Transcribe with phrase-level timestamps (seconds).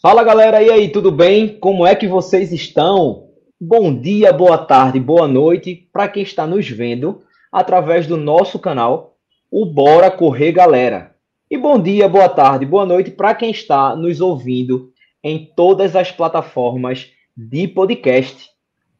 [0.00, 1.58] Fala galera, e aí, tudo bem?
[1.58, 3.30] Como é que vocês estão?
[3.60, 9.16] Bom dia, boa tarde, boa noite para quem está nos vendo através do nosso canal,
[9.50, 11.16] o Bora Correr Galera.
[11.50, 16.12] E bom dia, boa tarde, boa noite para quem está nos ouvindo em todas as
[16.12, 18.50] plataformas de podcast,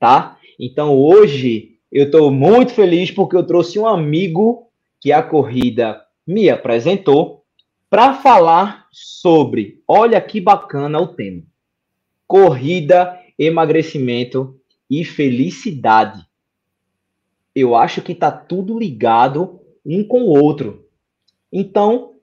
[0.01, 0.37] tá?
[0.59, 4.67] Então hoje eu estou muito feliz porque eu trouxe um amigo
[5.01, 7.45] que a corrida me apresentou
[7.89, 11.43] para falar sobre, olha que bacana o tema:
[12.27, 14.59] corrida, emagrecimento
[14.91, 16.27] e felicidade.
[17.55, 20.87] Eu acho que está tudo ligado um com o outro.
[21.53, 22.15] Então,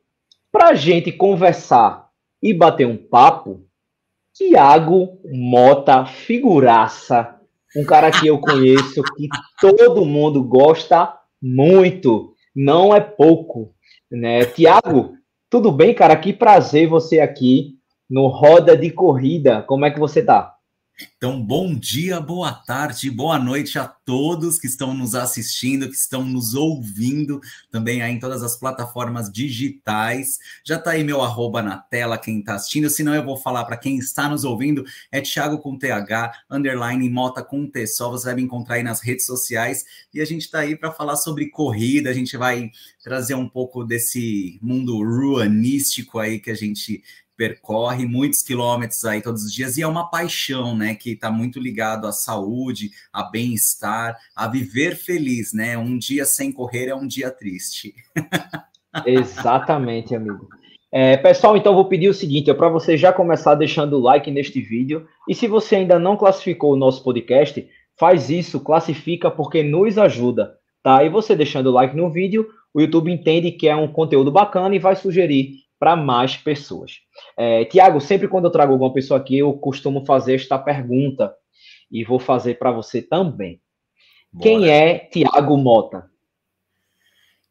[0.51, 2.09] para gente conversar
[2.41, 3.65] e bater um papo,
[4.33, 7.39] Tiago Mota, figuraça,
[7.75, 9.27] um cara que eu conheço, que
[9.59, 13.73] todo mundo gosta muito, não é pouco.
[14.09, 14.45] Né?
[14.45, 15.13] Tiago,
[15.49, 16.15] tudo bem, cara?
[16.15, 17.75] Que prazer você aqui
[18.09, 19.61] no Roda de Corrida.
[19.63, 20.54] Como é que você tá?
[21.17, 26.23] Então, bom dia, boa tarde, boa noite a todos que estão nos assistindo, que estão
[26.23, 30.39] nos ouvindo também aí em todas as plataformas digitais.
[30.63, 33.75] Já tá aí meu arroba na tela, quem tá assistindo, senão eu vou falar para
[33.75, 38.09] quem está nos ouvindo, é Thiago com TH, underline Mota com T, só.
[38.09, 39.83] Você vai me encontrar aí nas redes sociais.
[40.13, 42.71] E a gente tá aí para falar sobre corrida, a gente vai
[43.03, 47.03] trazer um pouco desse mundo ruanístico aí que a gente
[47.37, 51.59] percorre muitos quilômetros aí todos os dias e é uma paixão, né, que está muito
[51.59, 55.77] ligado à saúde, a bem-estar, a viver feliz, né?
[55.77, 57.93] Um dia sem correr é um dia triste.
[59.05, 60.47] Exatamente, amigo.
[60.91, 64.31] É, pessoal, então vou pedir o seguinte, é para você já começar deixando o like
[64.31, 67.67] neste vídeo e se você ainda não classificou o nosso podcast,
[67.99, 71.03] faz isso, classifica porque nos ajuda, tá?
[71.03, 74.73] E você deixando o like no vídeo, o YouTube entende que é um conteúdo bacana
[74.73, 76.99] e vai sugerir para mais pessoas.
[77.37, 81.35] É, Tiago, sempre quando eu trago alguma pessoa aqui, eu costumo fazer esta pergunta
[81.91, 83.61] e vou fazer para você também.
[84.31, 84.43] Bora.
[84.43, 86.09] Quem é Tiago Mota?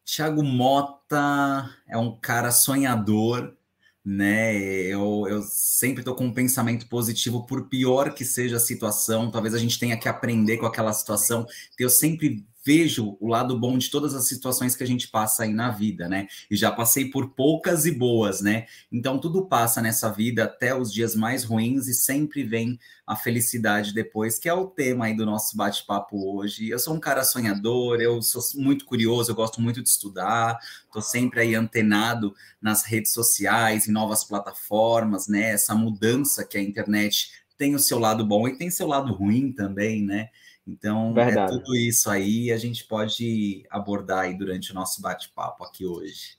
[0.05, 3.57] Tiago Mota é um cara sonhador,
[4.05, 4.55] né?
[4.55, 9.55] Eu, eu sempre estou com um pensamento positivo, por pior que seja a situação, talvez
[9.55, 11.47] a gente tenha que aprender com aquela situação.
[11.79, 15.53] Eu sempre vejo o lado bom de todas as situações que a gente passa aí
[15.53, 16.27] na vida, né?
[16.51, 18.67] E já passei por poucas e boas, né?
[18.91, 23.93] Então tudo passa nessa vida até os dias mais ruins e sempre vem a felicidade
[23.93, 26.71] depois, que é o tema aí do nosso bate-papo hoje.
[26.71, 30.59] Eu sou um cara sonhador, eu sou muito curioso, eu gosto muito de estudar,
[30.91, 35.51] tô sempre aí antenado nas redes sociais, em novas plataformas, né?
[35.51, 39.53] Essa mudança que a internet tem o seu lado bom e tem seu lado ruim
[39.53, 40.31] também, né?
[40.67, 41.55] Então, é Verdade.
[41.55, 46.39] é tudo isso aí a gente pode abordar aí durante o nosso bate-papo aqui hoje.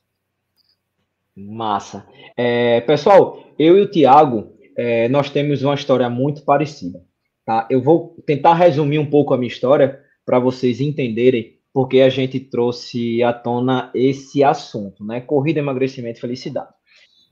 [1.35, 2.07] Massa.
[2.35, 7.03] É, pessoal, eu e o Tiago, é, nós temos uma história muito parecida.
[7.45, 7.67] Tá?
[7.69, 12.39] Eu vou tentar resumir um pouco a minha história para vocês entenderem porque a gente
[12.39, 15.19] trouxe à tona esse assunto, né?
[15.19, 16.69] Corrida, emagrecimento e felicidade.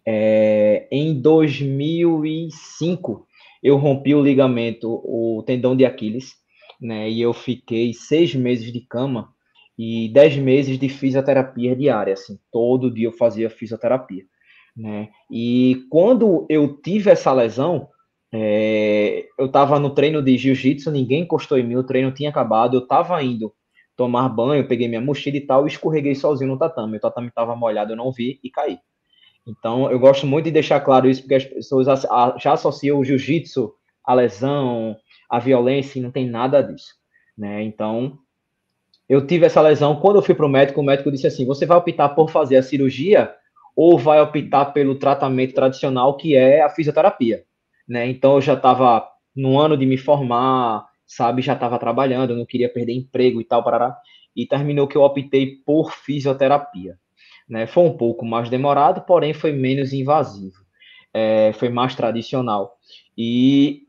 [0.05, 3.25] É, em 2005,
[3.63, 6.33] eu rompi o ligamento, o tendão de Aquiles,
[6.83, 7.09] né?
[7.09, 9.29] E eu fiquei seis meses de cama
[9.77, 14.23] e dez meses de fisioterapia diária, assim, todo dia eu fazia fisioterapia,
[14.75, 15.09] né?
[15.31, 17.87] E quando eu tive essa lesão,
[18.31, 22.75] é, eu estava no treino de jiu-jitsu, ninguém encostou em mim, o treino tinha acabado,
[22.75, 23.53] eu estava indo
[23.95, 26.97] tomar banho, peguei minha mochila e tal, e escorreguei sozinho no tatame.
[26.97, 28.79] O tatame estava molhado, eu não vi e caí.
[29.45, 31.85] Então, eu gosto muito de deixar claro isso, porque as pessoas
[32.39, 33.71] já associam o jiu-jitsu
[34.03, 34.95] à lesão,
[35.33, 36.93] a violência e não tem nada disso,
[37.35, 37.63] né?
[37.63, 38.19] Então,
[39.09, 39.95] eu tive essa lesão.
[39.95, 42.57] Quando eu fui para o médico, o médico disse assim: você vai optar por fazer
[42.57, 43.33] a cirurgia
[43.75, 47.43] ou vai optar pelo tratamento tradicional, que é a fisioterapia,
[47.87, 48.07] né?
[48.07, 51.41] Então, eu já estava no ano de me formar, sabe?
[51.41, 53.97] Já estava trabalhando, não queria perder emprego e tal, parará.
[54.35, 56.95] E terminou que eu optei por fisioterapia.
[57.49, 57.65] Né?
[57.65, 60.61] Foi um pouco mais demorado, porém foi menos invasivo.
[61.11, 62.77] É, foi mais tradicional.
[63.17, 63.87] E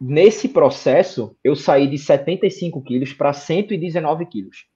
[0.00, 4.66] nesse processo, eu saí de 75 quilos para 119 quilos.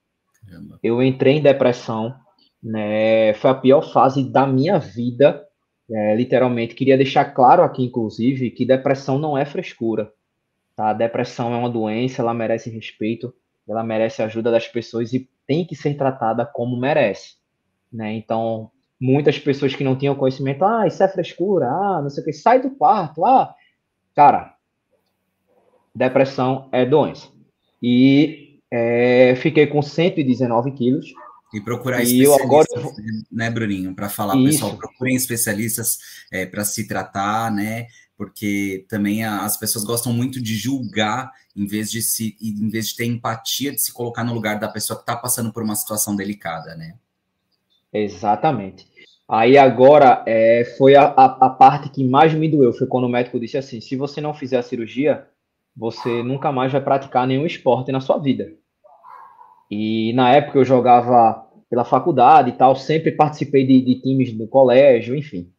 [0.83, 2.15] Eu entrei em depressão,
[2.63, 3.35] né?
[3.35, 5.47] Foi a pior fase da minha vida,
[5.91, 6.75] é, literalmente.
[6.75, 10.13] Queria deixar claro aqui, inclusive, que depressão não é frescura.
[10.75, 10.93] Tá?
[10.93, 13.35] Depressão é uma doença, ela merece respeito,
[13.69, 17.35] ela merece ajuda das pessoas e tem que ser tratada como merece.
[17.93, 18.15] Né?
[18.15, 18.71] Então,
[19.01, 22.33] muitas pessoas que não tinham conhecimento, ah, isso é frescura, ah, não sei o que,
[22.33, 23.55] sai do quarto, ah.
[24.15, 24.55] Cara,
[25.95, 27.29] depressão é doença.
[27.83, 31.07] E é, fiquei com 119 quilos.
[31.53, 32.67] E procurar e especialistas, agora...
[33.33, 34.45] né, Bruninho, para falar, Isso.
[34.45, 35.99] pessoal, procurem especialistas
[36.33, 37.87] é, para se tratar, né?
[38.21, 42.97] porque também as pessoas gostam muito de julgar em vez de se em vez de
[42.97, 46.15] ter empatia de se colocar no lugar da pessoa que está passando por uma situação
[46.15, 46.97] delicada, né?
[47.91, 48.87] Exatamente.
[49.27, 53.09] Aí agora é, foi a, a, a, parte que mais me doeu, foi quando o
[53.09, 55.27] médico disse assim, se você não fizer a cirurgia,
[55.81, 58.53] você nunca mais vai praticar nenhum esporte na sua vida.
[59.71, 64.47] E na época eu jogava pela faculdade e tal, sempre participei de, de times do
[64.47, 65.51] colégio, enfim.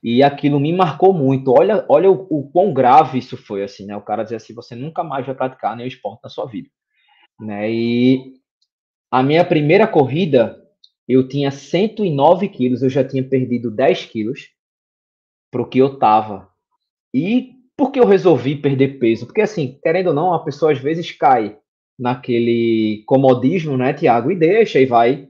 [0.00, 1.50] E aquilo me marcou muito.
[1.50, 3.96] Olha, olha o, o quão grave isso foi, assim, né?
[3.96, 6.68] O cara dizer assim, você nunca mais vai praticar nenhum esporte na sua vida.
[7.40, 7.72] Né?
[7.72, 8.34] E
[9.10, 10.56] a minha primeira corrida,
[11.08, 14.50] eu tinha 109 quilos, eu já tinha perdido 10 quilos
[15.50, 16.48] para o que eu tava.
[17.12, 19.26] E por que eu resolvi perder peso?
[19.26, 21.56] Porque, assim, querendo ou não, a pessoa às vezes cai
[21.98, 25.28] naquele comodismo, né, Tiago, e deixa e vai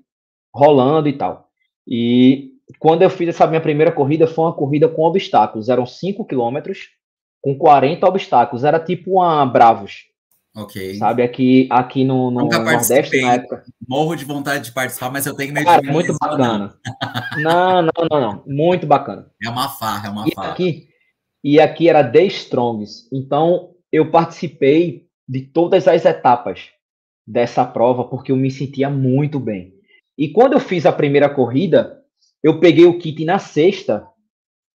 [0.55, 1.49] rolando e tal.
[1.87, 5.69] E quando eu fiz essa minha primeira corrida, foi uma corrida com obstáculos.
[5.69, 6.89] Eram 5 quilômetros
[7.43, 8.65] com 40 obstáculos.
[8.65, 10.05] Era tipo uma Bravos.
[10.57, 10.95] Ok.
[10.95, 13.65] Sabe, aqui, aqui no, no Nordeste, na época.
[13.87, 16.75] Morro de vontade de participar, mas eu tenho medo Cara, de muito bacana.
[17.39, 18.45] Não, não, não, não.
[18.47, 19.27] Muito bacana.
[19.43, 20.53] É uma farra, é uma e farra.
[20.53, 20.87] Aqui,
[21.45, 23.07] e aqui era The Strongs.
[23.13, 26.71] Então, eu participei de todas as etapas
[27.27, 29.75] dessa prova, porque eu me sentia muito bem.
[30.17, 32.01] E quando eu fiz a primeira corrida,
[32.43, 34.07] eu peguei o kit na sexta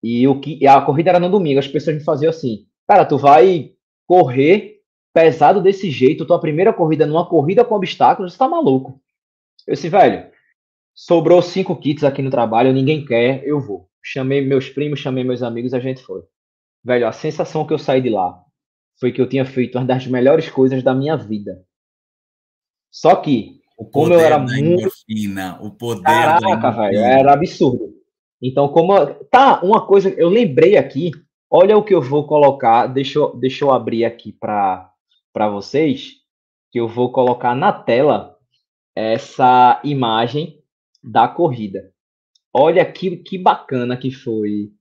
[0.03, 1.59] e o que a corrida era no domingo.
[1.59, 3.71] As pessoas me faziam assim: "Cara, tu vai
[4.07, 4.77] correr
[5.13, 9.01] pesado desse jeito, tua primeira corrida numa corrida com obstáculos, você tá maluco?".
[9.67, 10.29] Eu disse: "Velho,
[10.95, 13.89] sobrou cinco kits aqui no trabalho, ninguém quer, eu vou".
[14.03, 16.21] Chamei meus primos, chamei meus amigos, a gente foi.
[16.83, 18.41] Velho, a sensação que eu saí de lá
[18.99, 21.63] foi que eu tinha feito uma das melhores coisas da minha vida.
[22.91, 24.57] Só que o como eu era muito.
[24.57, 27.93] Endorfina, o poder Caraca, velho, era absurdo.
[28.41, 28.93] Então, como.
[29.31, 31.11] Tá, uma coisa, eu lembrei aqui.
[31.49, 32.87] Olha o que eu vou colocar.
[32.87, 34.91] Deixa eu, deixa eu abrir aqui para
[35.49, 36.15] vocês.
[36.71, 38.37] Que eu vou colocar na tela
[38.95, 40.61] essa imagem
[41.01, 41.93] da corrida.
[42.53, 44.71] Olha que, que bacana que foi.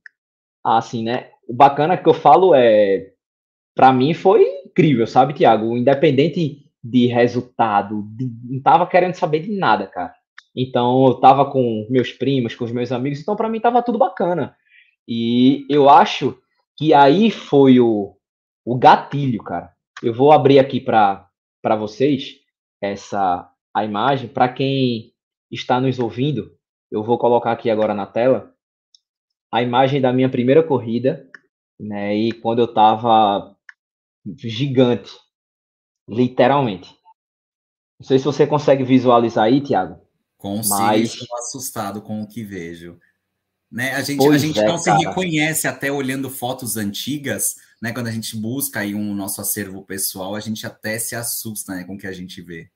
[0.63, 1.31] Assim, né?
[1.49, 3.11] O bacana que eu falo é.
[3.75, 5.75] Para mim foi incrível, sabe, Tiago?
[5.75, 10.13] Independente de resultado, de, não tava querendo saber de nada, cara.
[10.55, 13.97] Então eu tava com meus primos, com os meus amigos, então para mim tava tudo
[13.97, 14.55] bacana.
[15.07, 16.37] E eu acho
[16.77, 18.15] que aí foi o,
[18.63, 19.71] o gatilho, cara.
[20.03, 21.27] Eu vou abrir aqui para
[21.77, 22.35] vocês
[22.81, 25.13] essa a imagem para quem
[25.51, 26.51] está nos ouvindo.
[26.91, 28.53] Eu vou colocar aqui agora na tela
[29.51, 31.27] a imagem da minha primeira corrida,
[31.79, 32.15] né?
[32.15, 33.55] E quando eu tava
[34.35, 35.11] gigante,
[36.09, 36.89] Literalmente.
[37.99, 40.01] Não sei se você consegue visualizar aí, Tiago.
[40.37, 41.13] Consigo, mas...
[41.13, 42.97] estou assustado com o que vejo.
[43.71, 43.93] Né?
[43.93, 47.93] A gente, a gente é, não se reconhece até olhando fotos antigas, né?
[47.93, 51.83] Quando a gente busca aí um nosso acervo pessoal, a gente até se assusta né,
[51.83, 52.71] com o que a gente vê.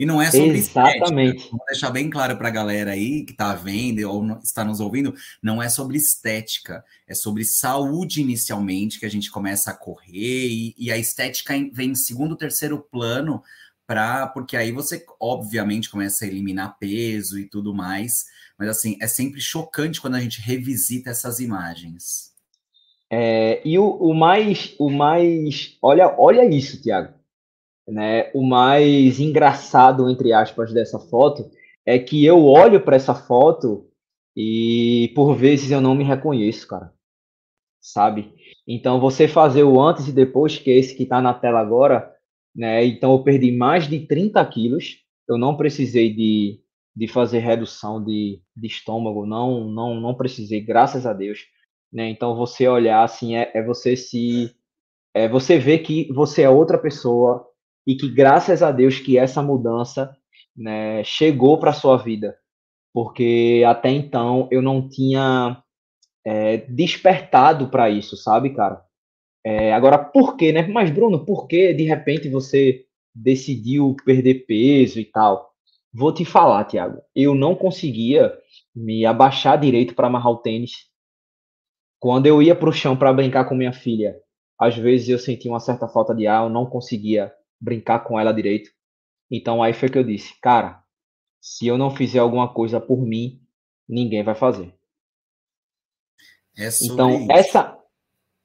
[0.00, 1.36] E não é sobre Exatamente.
[1.36, 1.56] estética.
[1.58, 5.14] Vou deixar bem claro para a galera aí que está vendo ou está nos ouvindo,
[5.42, 10.74] não é sobre estética, é sobre saúde inicialmente, que a gente começa a correr, e,
[10.78, 13.42] e a estética vem em segundo, terceiro plano,
[13.86, 18.24] pra, porque aí você, obviamente, começa a eliminar peso e tudo mais.
[18.58, 22.32] Mas assim, é sempre chocante quando a gente revisita essas imagens.
[23.10, 27.19] É, e o, o, mais, o mais, olha, olha isso, Tiago
[27.90, 28.30] né?
[28.34, 31.50] O mais engraçado, entre aspas, dessa foto
[31.84, 33.88] é que eu olho para essa foto
[34.36, 36.92] e por vezes eu não me reconheço, cara.
[37.80, 38.34] Sabe?
[38.66, 42.14] Então você fazer o antes e depois, que é esse que está na tela agora,
[42.54, 42.84] né?
[42.84, 44.98] Então eu perdi mais de 30 quilos.
[45.28, 46.60] Eu não precisei de,
[46.94, 51.40] de fazer redução de, de estômago, não, não, não precisei, graças a Deus.
[51.92, 52.08] Né?
[52.10, 54.54] Então você olhar assim é, é você se
[55.12, 57.49] é você ver que você é outra pessoa,
[57.90, 60.16] e que graças a Deus que essa mudança
[60.56, 62.38] né, chegou para sua vida,
[62.94, 65.60] porque até então eu não tinha
[66.24, 68.80] é, despertado para isso, sabe, cara?
[69.44, 70.64] É, agora, por quê, né?
[70.68, 75.50] Mas, Bruno, por que de repente você decidiu perder peso e tal?
[75.92, 77.02] Vou te falar, Tiago.
[77.12, 78.32] Eu não conseguia
[78.72, 80.86] me abaixar direito para amarrar o tênis.
[81.98, 84.14] Quando eu ia para o chão para brincar com minha filha,
[84.56, 88.32] às vezes eu sentia uma certa falta de ar, eu não conseguia brincar com ela
[88.32, 88.70] direito.
[89.30, 90.82] Então aí foi que eu disse, cara,
[91.40, 93.40] se eu não fizer alguma coisa por mim,
[93.88, 94.74] ninguém vai fazer.
[96.56, 97.32] É então isso.
[97.32, 97.78] essa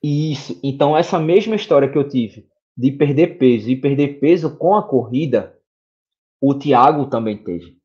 [0.03, 4.75] isso, então essa mesma história que eu tive de perder peso e perder peso com
[4.75, 5.57] a corrida,
[6.39, 7.77] o Thiago também teve.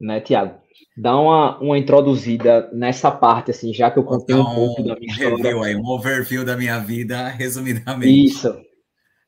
[0.00, 0.62] Né, Thiago?
[0.96, 4.96] dá uma, uma introduzida nessa parte, assim, já que eu contei um, um pouco da
[4.96, 8.26] minha review Aí, um overview da minha vida, resumidamente.
[8.26, 8.54] Isso.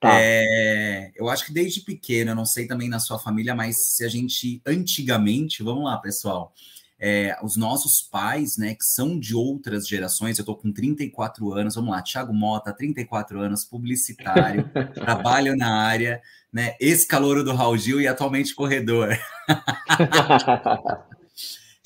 [0.04, 0.20] Tá.
[0.20, 4.04] É, eu acho que desde pequeno, eu não sei também na sua família, mas se
[4.04, 6.52] a gente, antigamente, vamos lá, pessoal,
[7.00, 11.74] é, os nossos pais, né, que são de outras gerações, eu tô com 34 anos,
[11.74, 16.20] vamos lá, Thiago Mota, 34 anos, publicitário, trabalho na área,
[16.52, 19.08] né, ex-calouro do Raul Gil e atualmente corredor.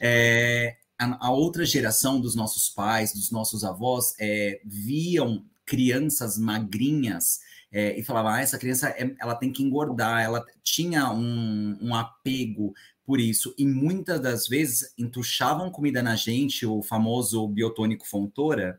[0.00, 7.40] É, a, a, outra geração dos nossos pais, dos nossos avós, é, viam crianças magrinhas
[7.70, 11.94] é, e falavam: ah, essa criança é, ela tem que engordar, ela tinha um, um
[11.94, 12.72] apego
[13.04, 18.78] por isso, e muitas das vezes entuchavam comida na gente, o famoso biotônico Fontoura,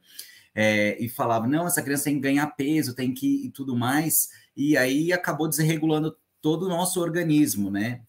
[0.54, 4.30] é, e falavam: não, essa criança tem que ganhar peso, tem que e tudo mais,
[4.56, 8.02] e aí acabou desregulando todo o nosso organismo, né?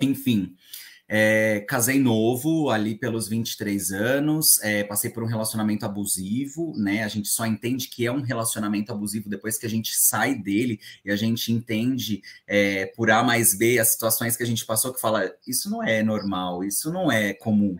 [0.00, 0.54] Enfim.
[1.12, 7.02] É, casei novo, ali pelos 23 anos, é, passei por um relacionamento abusivo, né?
[7.02, 10.78] A gente só entende que é um relacionamento abusivo depois que a gente sai dele
[11.04, 14.94] e a gente entende é, por A mais B as situações que a gente passou,
[14.94, 17.76] que fala, isso não é normal, isso não é comum.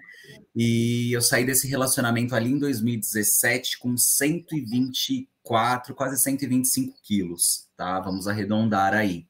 [0.56, 8.00] E eu saí desse relacionamento ali em 2017 com 124, quase 125 quilos, tá?
[8.00, 9.29] Vamos arredondar aí.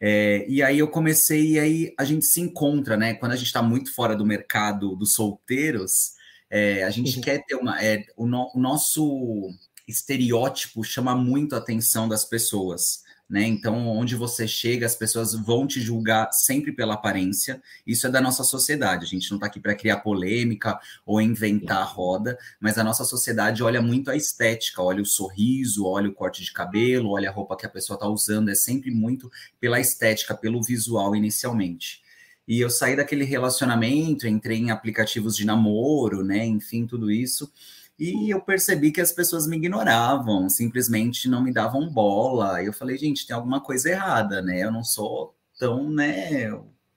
[0.00, 3.14] É, e aí eu comecei, e aí a gente se encontra, né?
[3.14, 6.12] Quando a gente está muito fora do mercado dos solteiros,
[6.50, 7.22] é, a gente uhum.
[7.22, 7.82] quer ter uma.
[7.82, 9.50] É, o, no, o nosso
[9.88, 13.44] estereótipo chama muito a atenção das pessoas né?
[13.46, 17.60] Então, onde você chega, as pessoas vão te julgar sempre pela aparência.
[17.86, 19.04] Isso é da nossa sociedade.
[19.04, 23.04] A gente não está aqui para criar polêmica ou inventar a roda, mas a nossa
[23.04, 27.32] sociedade olha muito a estética, olha o sorriso, olha o corte de cabelo, olha a
[27.32, 28.48] roupa que a pessoa está usando.
[28.48, 29.30] É sempre muito
[29.60, 32.02] pela estética, pelo visual inicialmente.
[32.46, 36.46] E eu saí daquele relacionamento, entrei em aplicativos de namoro, né?
[36.46, 37.52] Enfim, tudo isso.
[37.98, 42.62] E eu percebi que as pessoas me ignoravam, simplesmente não me davam bola.
[42.62, 44.62] Eu falei, gente, tem alguma coisa errada, né?
[44.62, 46.50] Eu não sou tão, né,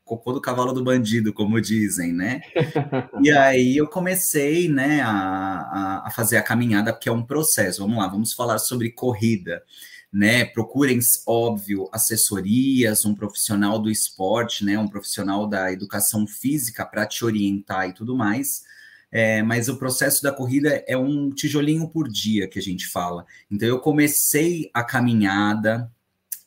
[0.03, 2.41] cocô do cavalo do bandido, como dizem, né?
[3.23, 7.81] e aí eu comecei, né, a, a fazer a caminhada, porque é um processo.
[7.81, 9.63] Vamos lá, vamos falar sobre corrida.
[10.11, 17.05] Né, procurem, óbvio, assessorias, um profissional do esporte, né, um profissional da educação física para
[17.05, 18.63] te orientar e tudo mais.
[19.11, 23.25] É, mas o processo da corrida é um tijolinho por dia que a gente fala.
[23.49, 25.91] Então eu comecei a caminhada,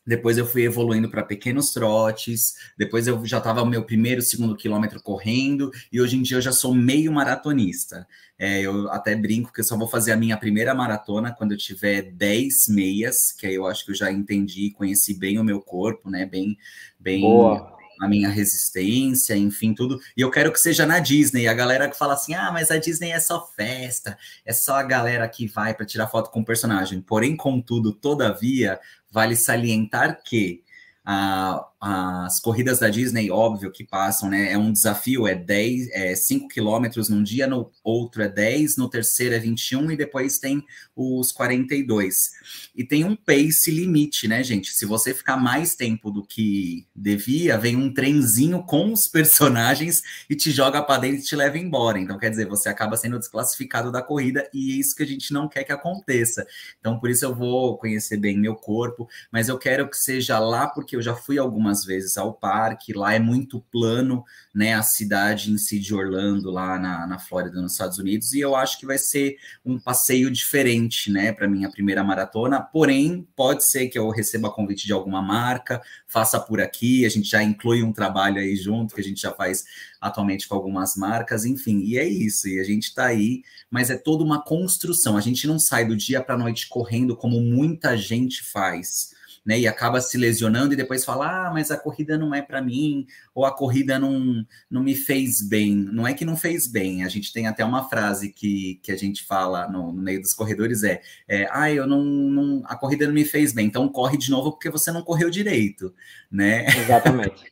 [0.06, 5.00] depois eu fui evoluindo para pequenos trotes, depois eu já estava meu primeiro, segundo quilômetro
[5.00, 8.06] correndo, e hoje em dia eu já sou meio maratonista.
[8.38, 11.58] É, eu até brinco que eu só vou fazer a minha primeira maratona quando eu
[11.58, 15.60] tiver 10 meias, que aí eu acho que eu já entendi, conheci bem o meu
[15.60, 16.26] corpo, né?
[16.26, 16.56] Bem,
[16.98, 20.00] bem Boa a minha resistência, enfim, tudo.
[20.16, 21.48] E eu quero que seja na Disney.
[21.48, 24.82] A galera que fala assim: ah, mas a Disney é só festa, é só a
[24.82, 27.00] galera que vai para tirar foto com o personagem.
[27.00, 28.80] Porém, contudo, todavia,
[29.10, 30.62] vale salientar que
[31.04, 34.52] a, as corridas da Disney, óbvio que passam, né?
[34.52, 38.88] É um desafio, é 10, é 5 quilômetros num dia, no outro é 10, no
[38.88, 42.30] terceiro é 21 e depois tem os 42.
[42.76, 44.70] E tem um pace limite, né, gente?
[44.72, 50.36] Se você ficar mais tempo do que devia, vem um trenzinho com os personagens e
[50.36, 51.98] te joga para dentro e te leva embora.
[51.98, 55.32] Então, quer dizer, você acaba sendo desclassificado da corrida e é isso que a gente
[55.32, 56.46] não quer que aconteça.
[56.78, 60.68] Então, por isso eu vou conhecer bem meu corpo, mas eu quero que seja lá
[60.68, 62.92] porque eu já fui algumas algumas vezes ao parque.
[62.92, 64.74] Lá é muito plano, né?
[64.74, 68.32] A cidade em si de Orlando, lá na, na Flórida, nos Estados Unidos.
[68.32, 71.32] E eu acho que vai ser um passeio diferente, né?
[71.32, 72.60] Para minha primeira maratona.
[72.60, 77.06] Porém, pode ser que eu receba convite de alguma marca, faça por aqui.
[77.06, 79.64] A gente já inclui um trabalho aí junto, que a gente já faz
[80.00, 83.96] atualmente com algumas marcas, enfim, e é isso, e a gente está aí, mas é
[83.96, 85.16] toda uma construção.
[85.16, 89.12] A gente não sai do dia para a noite correndo como muita gente faz
[89.44, 89.58] né?
[89.58, 93.06] E acaba se lesionando e depois fala: ah, mas a corrida não é para mim,
[93.34, 95.74] ou a corrida não, não me fez bem.
[95.74, 98.96] Não é que não fez bem, a gente tem até uma frase que, que a
[98.96, 103.06] gente fala no, no meio dos corredores: é, é ah, eu não, não, a corrida
[103.06, 105.92] não me fez bem, então corre de novo porque você não correu direito,
[106.30, 106.66] né?
[106.66, 107.42] Exatamente.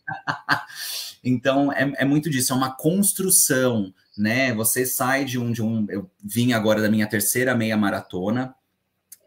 [1.25, 4.54] então é, é muito disso, é uma construção, né?
[4.54, 5.87] Você sai de um, de um.
[5.90, 8.54] Eu vim agora da minha terceira meia maratona,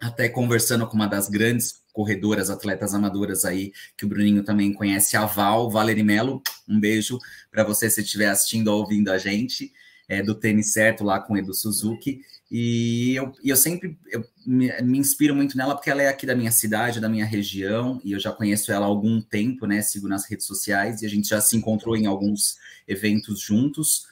[0.01, 5.15] até conversando com uma das grandes corredoras, atletas amadoras aí, que o Bruninho também conhece,
[5.15, 7.17] a Val, Valerie Melo, um beijo
[7.51, 9.71] para você se estiver assistindo ou ouvindo a gente.
[10.07, 12.21] é, do tênis certo lá com Edu Suzuki.
[12.51, 16.35] E eu, eu sempre eu me, me, inspiro muito nela porque ela é aqui da
[16.35, 19.81] minha cidade, da minha região, e eu já conheço ela há algum tempo, né?
[19.81, 22.57] Sigo nas redes sociais e a gente já se encontrou em alguns
[22.87, 24.05] eventos juntos.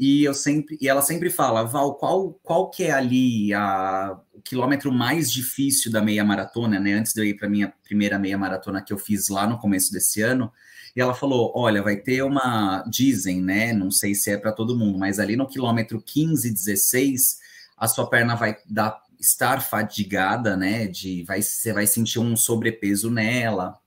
[0.00, 4.40] E eu sempre, e ela sempre fala, Val, qual, qual que é ali a, o
[4.40, 6.94] quilômetro mais difícil da meia maratona, né?
[6.94, 9.92] Antes de eu ir para minha primeira meia maratona que eu fiz lá no começo
[9.92, 10.50] desse ano,
[10.96, 12.82] e ela falou: olha, vai ter uma.
[12.88, 13.74] Dizem, né?
[13.74, 17.38] Não sei se é para todo mundo, mas ali no quilômetro 15, 16,
[17.76, 20.86] a sua perna vai dar, estar fadigada, né?
[20.86, 23.78] De, vai, você vai sentir um sobrepeso nela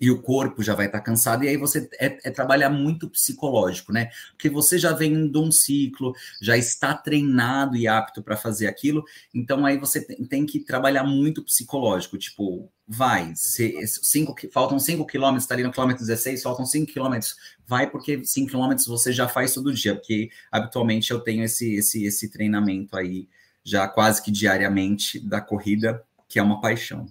[0.00, 3.08] e o corpo já vai estar tá cansado, e aí você é, é, trabalhar muito
[3.08, 4.10] psicológico, né?
[4.30, 9.04] Porque você já vem de um ciclo, já está treinado e apto para fazer aquilo,
[9.34, 15.06] então aí você tem, tem, que trabalhar muito psicológico, tipo, vai, se, cinco, faltam 5
[15.06, 19.28] quilômetros, está ali no quilômetro 16, faltam 5 quilômetros, vai porque 5 quilômetros você já
[19.28, 23.28] faz todo dia, porque habitualmente eu tenho esse, esse, esse treinamento aí
[23.62, 27.06] já quase que diariamente da corrida, que é uma paixão.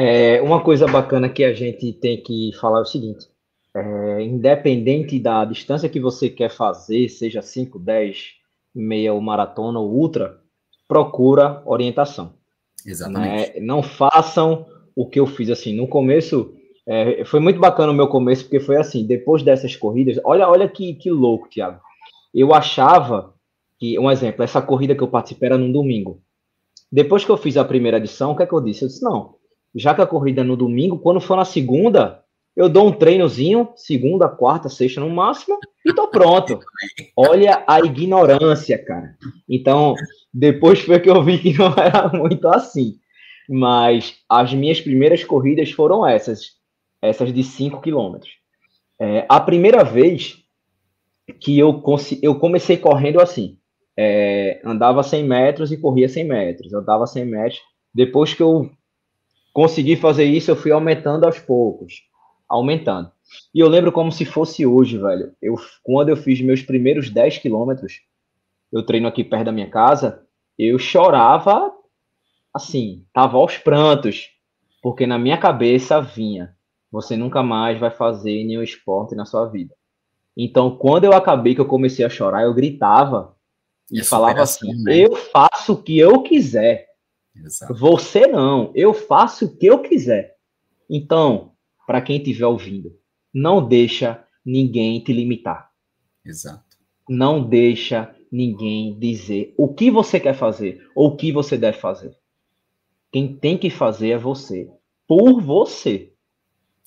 [0.00, 3.26] É, uma coisa bacana que a gente tem que falar é o seguinte:
[3.74, 8.34] é, independente da distância que você quer fazer, seja 5, 10,
[8.72, 10.38] meia ou maratona ou ultra,
[10.86, 12.34] procura orientação.
[12.86, 13.54] Exatamente.
[13.54, 13.60] Né?
[13.60, 14.64] Não façam
[14.94, 15.74] o que eu fiz assim.
[15.74, 16.54] No começo,
[16.86, 20.68] é, foi muito bacana o meu começo, porque foi assim: depois dessas corridas, olha, olha
[20.68, 21.80] que, que louco, Thiago.
[22.32, 23.34] Eu achava
[23.80, 26.22] que, um exemplo, essa corrida que eu participei era num domingo.
[26.90, 28.84] Depois que eu fiz a primeira edição, o que é que eu disse?
[28.84, 29.37] Eu disse: não
[29.74, 32.22] já que a corrida é no domingo, quando for na segunda,
[32.56, 36.58] eu dou um treinozinho, segunda, quarta, sexta no máximo, e tô pronto.
[37.16, 39.16] Olha a ignorância, cara.
[39.48, 39.94] Então,
[40.34, 42.94] depois foi que eu vi que não era muito assim.
[43.48, 46.56] Mas as minhas primeiras corridas foram essas,
[47.00, 48.32] essas de 5 quilômetros.
[49.00, 50.38] É, a primeira vez
[51.40, 51.82] que eu,
[52.20, 53.56] eu comecei correndo assim,
[53.96, 57.60] é, andava 100 metros e corria 100 metros, eu dava 100 metros.
[57.94, 58.70] Depois que eu
[59.58, 62.04] consegui fazer isso, eu fui aumentando aos poucos,
[62.48, 63.10] aumentando.
[63.52, 65.34] E eu lembro como se fosse hoje, velho.
[65.42, 68.02] Eu, quando eu fiz meus primeiros 10 quilômetros,
[68.70, 70.24] eu treino aqui perto da minha casa,
[70.56, 71.72] eu chorava,
[72.54, 74.28] assim, tava aos prantos,
[74.80, 76.54] porque na minha cabeça vinha,
[76.88, 79.74] você nunca mais vai fazer nenhum esporte na sua vida.
[80.36, 83.34] Então, quando eu acabei, que eu comecei a chorar, eu gritava
[83.90, 84.98] e, e falava assim, né?
[84.98, 86.87] eu faço o que eu quiser.
[87.44, 87.74] Exato.
[87.74, 90.36] Você não, eu faço o que eu quiser.
[90.88, 91.52] Então,
[91.86, 92.96] para quem estiver ouvindo,
[93.32, 95.70] não deixa ninguém te limitar.
[96.24, 96.76] Exato.
[97.08, 102.14] Não deixa ninguém dizer o que você quer fazer ou o que você deve fazer.
[103.10, 104.70] Quem tem que fazer é você,
[105.06, 106.12] por você.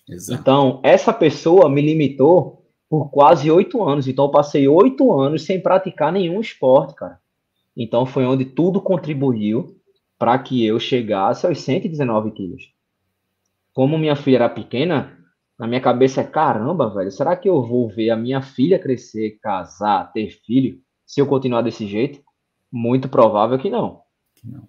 [0.08, 0.40] Exato.
[0.40, 4.08] Então, essa pessoa me limitou por quase oito anos.
[4.08, 7.20] Então, eu passei oito anos sem praticar nenhum esporte, cara.
[7.76, 9.81] Então, foi onde tudo contribuiu
[10.22, 12.72] para que eu chegasse aos 119 quilos.
[13.74, 15.18] Como minha filha era pequena,
[15.58, 19.40] na minha cabeça é caramba, velho, será que eu vou ver a minha filha crescer,
[19.42, 22.22] casar, ter filho, se eu continuar desse jeito?
[22.72, 24.02] Muito provável que não.
[24.44, 24.68] não.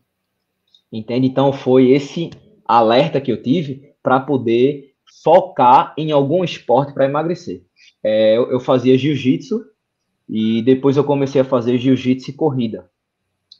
[0.90, 1.26] Entende?
[1.26, 2.30] Então foi esse
[2.64, 7.62] alerta que eu tive para poder focar em algum esporte para emagrecer.
[8.02, 9.62] É, eu, eu fazia jiu-jitsu
[10.26, 12.90] e depois eu comecei a fazer jiu-jitsu e corrida.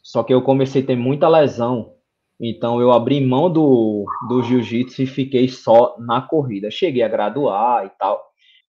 [0.03, 1.95] Só que eu comecei a ter muita lesão,
[2.41, 6.71] então eu abri mão do, do jiu-jitsu e fiquei só na corrida.
[6.71, 8.21] Cheguei a graduar e tal.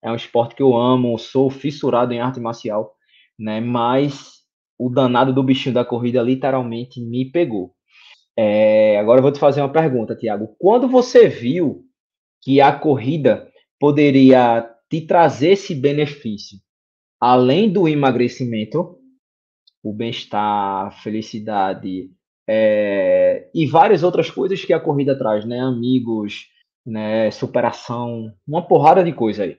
[0.01, 2.93] É um esporte que eu amo, sou fissurado em arte marcial,
[3.39, 3.59] né?
[3.59, 4.43] Mas
[4.77, 7.73] o danado do bichinho da corrida literalmente me pegou.
[8.37, 10.55] É, agora eu vou te fazer uma pergunta, Tiago.
[10.59, 11.83] Quando você viu
[12.41, 16.59] que a corrida poderia te trazer esse benefício,
[17.19, 18.97] além do emagrecimento,
[19.83, 22.09] o bem-estar, a felicidade
[22.47, 25.59] é, e várias outras coisas que a corrida traz, né?
[25.59, 26.47] Amigos,
[26.85, 27.29] né?
[27.31, 29.57] Superação, uma porrada de coisa aí.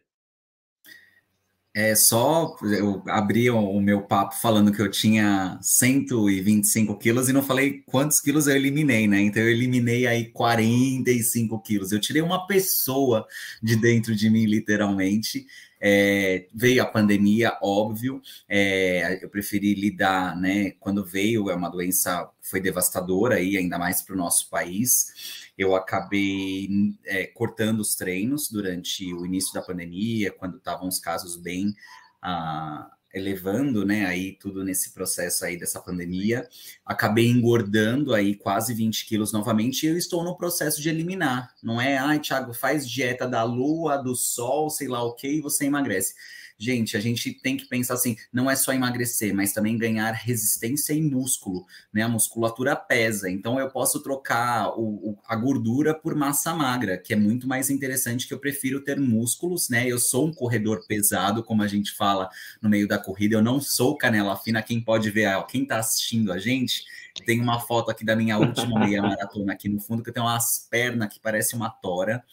[1.76, 7.42] É só eu abri o, meu papo falando que eu tinha 125 quilos e não
[7.42, 9.20] falei quantos quilos eu eliminei, né?
[9.20, 11.90] Então eu eliminei aí 45 quilos.
[11.90, 13.26] Eu tirei uma pessoa
[13.60, 15.46] de dentro de mim, literalmente.
[15.86, 20.70] É, veio a pandemia, óbvio, é, eu preferi lidar, né?
[20.80, 25.50] Quando veio, é uma doença foi devastadora aí, ainda mais para o nosso país.
[25.58, 26.70] Eu acabei
[27.04, 31.74] é, cortando os treinos durante o início da pandemia, quando estavam os casos bem
[32.22, 36.46] ah, elevando, né, aí tudo nesse processo aí dessa pandemia.
[36.84, 41.54] Acabei engordando aí quase 20 quilos novamente e eu estou no processo de eliminar.
[41.62, 45.40] Não é, ai, Thiago, faz dieta da lua, do sol, sei lá o que, e
[45.40, 46.14] você emagrece.
[46.58, 50.92] Gente, a gente tem que pensar assim, não é só emagrecer, mas também ganhar resistência
[50.92, 52.02] e músculo, né?
[52.02, 57.12] A musculatura pesa, então eu posso trocar o, o, a gordura por massa magra, que
[57.12, 59.86] é muito mais interessante que eu prefiro ter músculos, né?
[59.86, 62.28] Eu sou um corredor pesado, como a gente fala
[62.62, 65.78] no meio da corrida, eu não sou canela fina, quem pode ver, ó, quem tá
[65.78, 66.84] assistindo a gente,
[67.26, 70.26] tem uma foto aqui da minha última meia maratona aqui no fundo, que eu tenho
[70.26, 72.24] umas pernas que parece uma tora.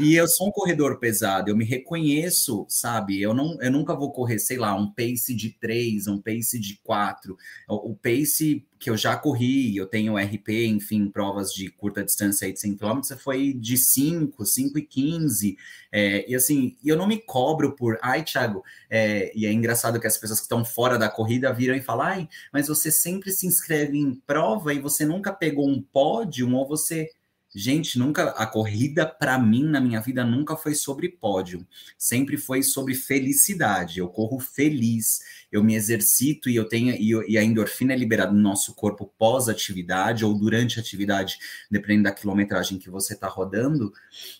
[0.00, 3.20] E eu sou um corredor pesado, eu me reconheço, sabe?
[3.20, 6.80] Eu, não, eu nunca vou correr, sei lá, um pace de 3, um pace de
[6.82, 7.36] 4.
[7.68, 12.46] O, o pace que eu já corri, eu tenho RP, enfim, provas de curta distância
[12.46, 15.56] aí de 100 km, foi de 5, 5 e 15.
[15.92, 20.06] É, e assim, eu não me cobro por, ai, Thiago, é, e é engraçado que
[20.06, 23.46] as pessoas que estão fora da corrida viram e falam, ai, mas você sempre se
[23.46, 27.10] inscreve em prova e você nunca pegou um pódio, ou você
[27.54, 31.66] Gente, nunca a corrida para mim na minha vida nunca foi sobre pódio,
[31.98, 33.98] sempre foi sobre felicidade.
[33.98, 38.40] Eu corro feliz, eu me exercito e eu tenho e, a endorfina é liberada no
[38.40, 41.38] nosso corpo pós atividade ou durante a atividade,
[41.70, 43.92] dependendo da quilometragem que você está rodando.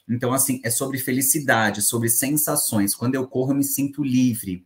[0.09, 2.94] Então assim, é sobre felicidade, sobre sensações.
[2.94, 4.64] Quando eu corro, eu me sinto livre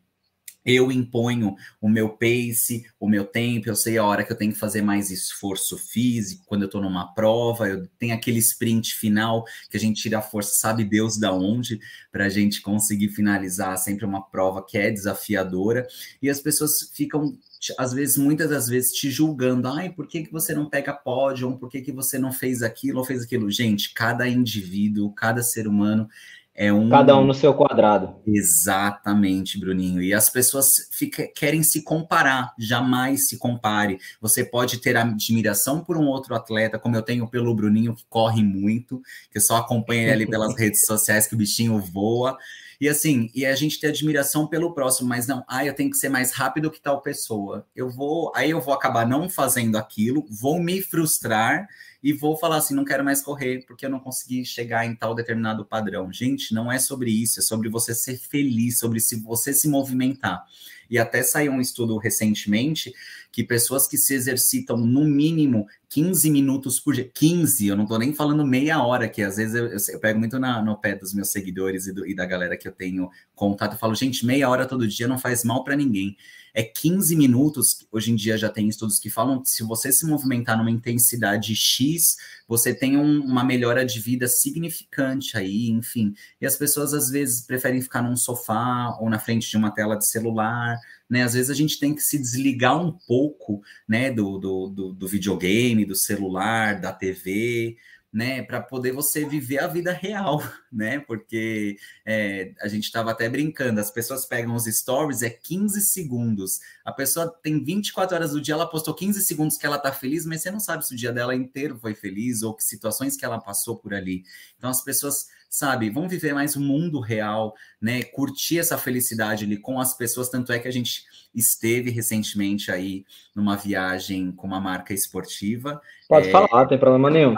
[0.67, 4.53] eu imponho o meu pace, o meu tempo, eu sei a hora que eu tenho
[4.53, 9.45] que fazer mais esforço físico, quando eu estou numa prova, eu tenho aquele sprint final
[9.71, 11.79] que a gente tira a força, sabe Deus da onde,
[12.11, 15.87] para a gente conseguir finalizar sempre uma prova que é desafiadora,
[16.21, 17.39] e as pessoas ficam
[17.79, 19.67] às vezes, muitas das vezes, te julgando.
[19.67, 21.57] Ai, por que, que você não pega pódio?
[21.59, 23.51] Por que, que você não fez aquilo ou fez aquilo?
[23.51, 26.09] Gente, cada indivíduo, cada ser humano
[26.57, 26.89] é um...
[26.89, 28.17] Cada um no seu quadrado.
[28.27, 30.01] Exatamente, Bruninho.
[30.01, 33.99] E as pessoas fica, querem se comparar, jamais se compare.
[34.23, 38.43] Você pode ter admiração por um outro atleta, como eu tenho pelo Bruninho, que corre
[38.43, 42.39] muito, que só acompanho ele pelas redes sociais, que o bichinho voa.
[42.81, 45.97] E assim, e a gente tem admiração pelo próximo, mas não, ah, eu tenho que
[45.97, 47.67] ser mais rápido que tal pessoa.
[47.77, 51.69] Eu vou, aí eu vou acabar não fazendo aquilo, vou me frustrar
[52.07, 55.13] e vou falar assim, não quero mais correr porque eu não consegui chegar em tal
[55.13, 56.13] determinado padrão.
[56.13, 60.45] Gente, não é sobre isso, é sobre você ser feliz, sobre se você se movimentar.
[60.89, 62.93] E até saiu um estudo recentemente
[63.33, 67.99] que pessoas que se exercitam no mínimo 15 minutos por dia, 15, eu não tô
[67.99, 70.95] nem falando meia hora, que às vezes eu, eu, eu pego muito na, no pé
[70.95, 74.25] dos meus seguidores e, do, e da galera que eu tenho contato, eu falo, gente,
[74.25, 76.17] meia hora todo dia não faz mal para ninguém.
[76.59, 80.07] É 15 minutos, hoje em dia já tem estudos que falam que se você se
[80.07, 82.17] movimentar numa intensidade X,
[82.49, 86.15] você tem um, uma melhora de vida significante aí, enfim.
[86.41, 89.97] E as pessoas às vezes preferem ficar num sofá ou na frente de uma tela
[89.97, 90.79] de celular,
[91.11, 91.25] né?
[91.25, 95.07] Às vezes a gente tem que se desligar um pouco, né, do, do, do, do
[95.07, 97.77] videogame, do celular, da TV,
[98.17, 101.01] né, para poder você viver a vida real, né?
[101.01, 106.61] Porque é, a gente estava até brincando, as pessoas pegam os stories, é 15 segundos.
[106.83, 110.25] A pessoa tem 24 horas do dia, ela postou 15 segundos que ela tá feliz,
[110.25, 113.25] mas você não sabe se o dia dela inteiro foi feliz ou que situações que
[113.25, 114.25] ela passou por ali.
[114.57, 115.91] Então as pessoas sabe?
[115.91, 118.03] Vamos viver mais o um mundo real, né?
[118.03, 120.29] Curtir essa felicidade ali com as pessoas.
[120.29, 125.81] Tanto é que a gente esteve recentemente aí numa viagem com uma marca esportiva.
[126.09, 126.33] Pode é...
[126.33, 127.35] falar, não tem problema nenhum.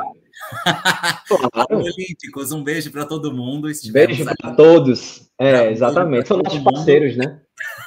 [1.26, 1.82] Claro.
[1.82, 3.68] Olímpicos, um beijo para todo mundo.
[3.92, 5.30] Beijo para todos.
[5.38, 6.28] É, exatamente.
[6.28, 7.40] São nossos parceiros, né?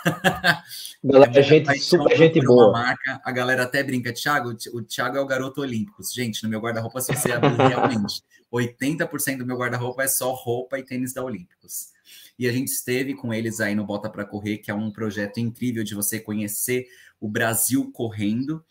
[1.04, 2.72] galera, gente, super gente boa.
[2.72, 6.14] Marca, a galera até brinca, Thiago, o Thiago é o garoto olímpicos.
[6.14, 10.78] Gente, no meu guarda-roupa, se você abrir realmente, 80% do meu guarda-roupa é só roupa
[10.78, 11.92] e tênis da Olímpicos.
[12.38, 15.40] E a gente esteve com eles aí no Bota para Correr, que é um projeto
[15.40, 16.88] incrível de você conhecer
[17.20, 18.64] o Brasil correndo.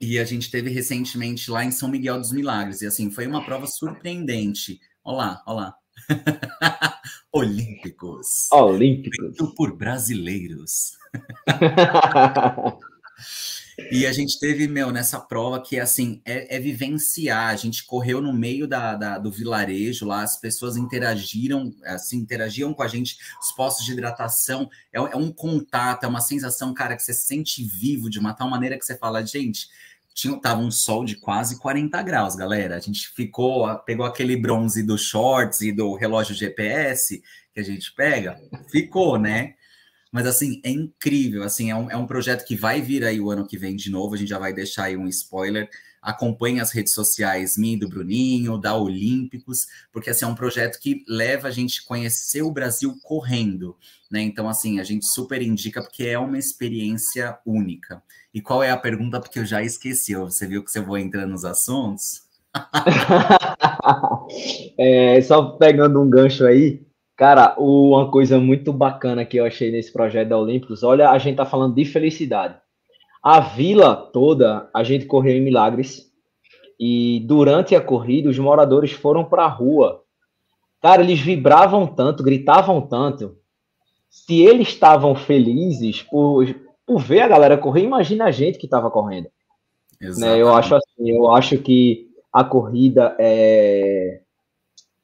[0.00, 2.80] E a gente teve recentemente lá em São Miguel dos Milagres.
[2.80, 4.80] E assim, foi uma prova surpreendente.
[5.04, 5.74] Olá, olá.
[7.30, 8.50] Olímpicos.
[8.50, 9.18] Olímpicos.
[9.18, 10.92] Feito por brasileiros.
[13.90, 17.48] E a gente teve, meu, nessa prova que, assim, é, é vivenciar.
[17.48, 22.74] A gente correu no meio da, da, do vilarejo lá, as pessoas interagiram, assim, interagiam
[22.74, 24.68] com a gente, os postos de hidratação.
[24.92, 28.34] É, é um contato, é uma sensação, cara, que você se sente vivo de uma
[28.34, 29.68] tal maneira que você fala, gente,
[30.20, 32.76] tinha, tava um sol de quase 40 graus, galera.
[32.76, 37.92] A gente ficou, pegou aquele bronze do shorts e do relógio GPS que a gente
[37.94, 38.38] pega,
[38.70, 39.54] ficou, né?
[40.12, 43.30] Mas assim, é incrível, assim, é um, é um projeto que vai vir aí o
[43.30, 45.68] ano que vem de novo, a gente já vai deixar aí um spoiler.
[46.02, 51.04] Acompanhe as redes sociais minha do Bruninho, da Olímpicos, porque assim, é um projeto que
[51.08, 53.76] leva a gente a conhecer o Brasil correndo,
[54.10, 54.22] né?
[54.22, 58.02] Então, assim, a gente super indica porque é uma experiência única.
[58.32, 59.20] E qual é a pergunta?
[59.20, 62.22] Porque eu já esqueci, você viu que você vou entrando nos assuntos?
[64.78, 66.84] é, só pegando um gancho aí,
[67.20, 71.36] Cara, uma coisa muito bacana que eu achei nesse projeto da Olímpicos, olha, a gente
[71.36, 72.54] tá falando de felicidade.
[73.22, 76.10] A vila toda, a gente correu em Milagres,
[76.78, 80.02] e durante a corrida, os moradores foram para a rua.
[80.80, 83.36] Cara, eles vibravam tanto, gritavam tanto.
[84.08, 86.46] Se eles estavam felizes por,
[86.86, 89.28] por ver a galera correr, imagina a gente que estava correndo.
[90.00, 90.40] Né?
[90.40, 94.22] Eu acho assim, eu acho que a corrida é.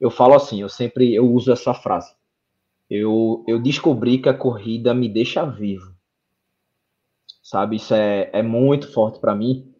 [0.00, 2.14] Eu falo assim, eu sempre eu uso essa frase.
[2.88, 5.95] Eu, eu descobri que a corrida me deixa vivo.
[7.46, 9.72] Sabe, isso é, é muito forte para mim.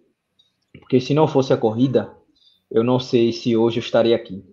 [0.79, 2.17] Porque se não fosse a corrida,
[2.71, 4.45] eu não sei se hoje eu estaria aqui.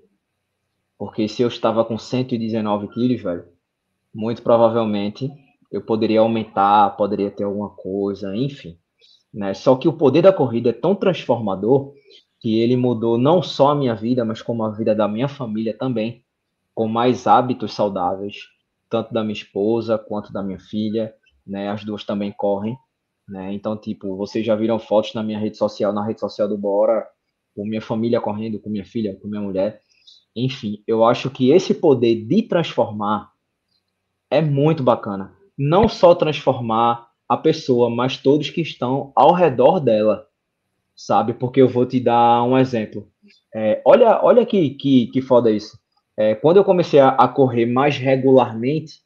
[0.98, 3.46] Porque se eu estava com 119 quilos, velho,
[4.12, 5.30] muito provavelmente
[5.72, 8.80] eu poderia aumentar, poderia ter alguma coisa, enfim.
[9.32, 9.54] Né?
[9.54, 11.94] Só que o poder da corrida é tão transformador
[12.40, 15.78] que ele mudou não só a minha vida, mas como a vida da minha família
[15.78, 16.26] também,
[16.74, 18.38] com mais hábitos saudáveis,
[18.90, 21.14] tanto da minha esposa quanto da minha filha,
[21.46, 21.70] né?
[21.70, 22.76] As duas também correm,
[23.28, 23.54] né?
[23.54, 27.08] Então, tipo, vocês já viram fotos na minha rede social, na rede social do Bora,
[27.56, 29.82] com minha família correndo, com minha filha, com minha mulher.
[30.36, 33.32] Enfim, eu acho que esse poder de transformar
[34.30, 35.34] é muito bacana.
[35.58, 40.28] Não só transformar a pessoa, mas todos que estão ao redor dela,
[40.96, 41.34] sabe?
[41.34, 43.08] Porque eu vou te dar um exemplo.
[43.54, 45.78] É, olha, olha que, que, que foda isso.
[46.18, 49.03] É, quando eu comecei a, a correr mais regularmente,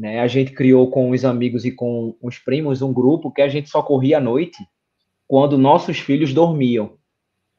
[0.00, 0.18] né?
[0.20, 3.68] A gente criou com os amigos e com os primos um grupo que a gente
[3.68, 4.56] só corria à noite
[5.28, 6.96] quando nossos filhos dormiam.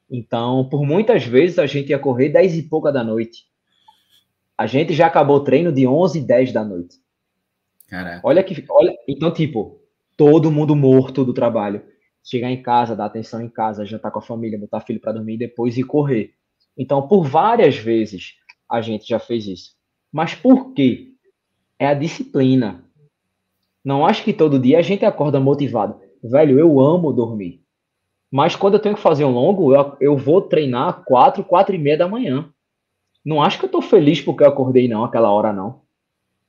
[0.10, 3.44] Então, por muitas vezes a gente ia correr 10 e pouca da noite.
[4.58, 6.98] A gente já acabou o treino de 11 e 10 da noite.
[7.88, 8.22] Caraca.
[8.24, 9.80] Olha que, olha, então tipo,
[10.18, 11.84] todo mundo morto do trabalho.
[12.24, 15.36] Chegar em casa, dar atenção em casa, jantar com a família, botar filho para dormir
[15.36, 16.34] e depois ir correr.
[16.76, 18.34] Então, por várias vezes
[18.68, 19.76] a gente já fez isso.
[20.12, 21.11] Mas por quê?
[21.82, 22.86] É a disciplina.
[23.84, 26.00] Não acho que todo dia a gente acorda motivado.
[26.24, 27.64] Velho, eu amo dormir.
[28.32, 31.80] Mas quando eu tenho que fazer um longo, eu, eu vou treinar 4, 4 e
[31.80, 32.48] meia da manhã.
[33.26, 35.82] Não acho que eu tô feliz porque eu acordei não, aquela hora não.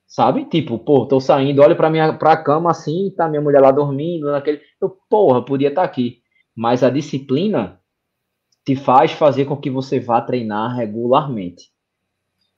[0.06, 0.44] Sabe?
[0.44, 4.30] Tipo, pô, tô saindo, olho pra, minha, pra cama assim, tá minha mulher lá dormindo,
[4.30, 4.60] naquele.
[4.78, 6.18] Eu, porra, podia estar tá aqui.
[6.54, 7.80] Mas a disciplina
[8.66, 11.72] te faz fazer com que você vá treinar regularmente.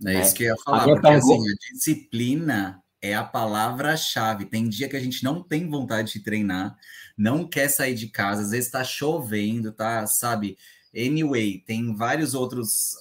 [0.07, 0.21] É né?
[0.23, 1.35] isso que eu ia falar, porque pergunta...
[1.35, 4.47] assim, a disciplina é a palavra-chave.
[4.47, 6.77] Tem dia que a gente não tem vontade de treinar,
[7.17, 10.57] não quer sair de casa, às vezes tá chovendo, tá, sabe?
[10.95, 12.97] Anyway, tem vários outros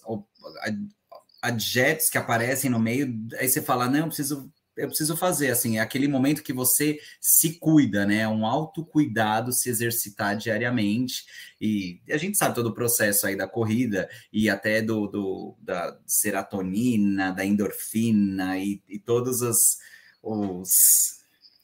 [1.41, 5.77] adjetos que aparecem no meio, aí você fala, não, eu preciso eu preciso fazer, assim,
[5.77, 8.19] é aquele momento que você se cuida, né?
[8.19, 11.25] É um autocuidado, se exercitar diariamente.
[11.61, 15.97] E a gente sabe todo o processo aí da corrida e até do, do da
[16.05, 19.77] serotonina, da endorfina e, e todos os,
[20.21, 21.22] os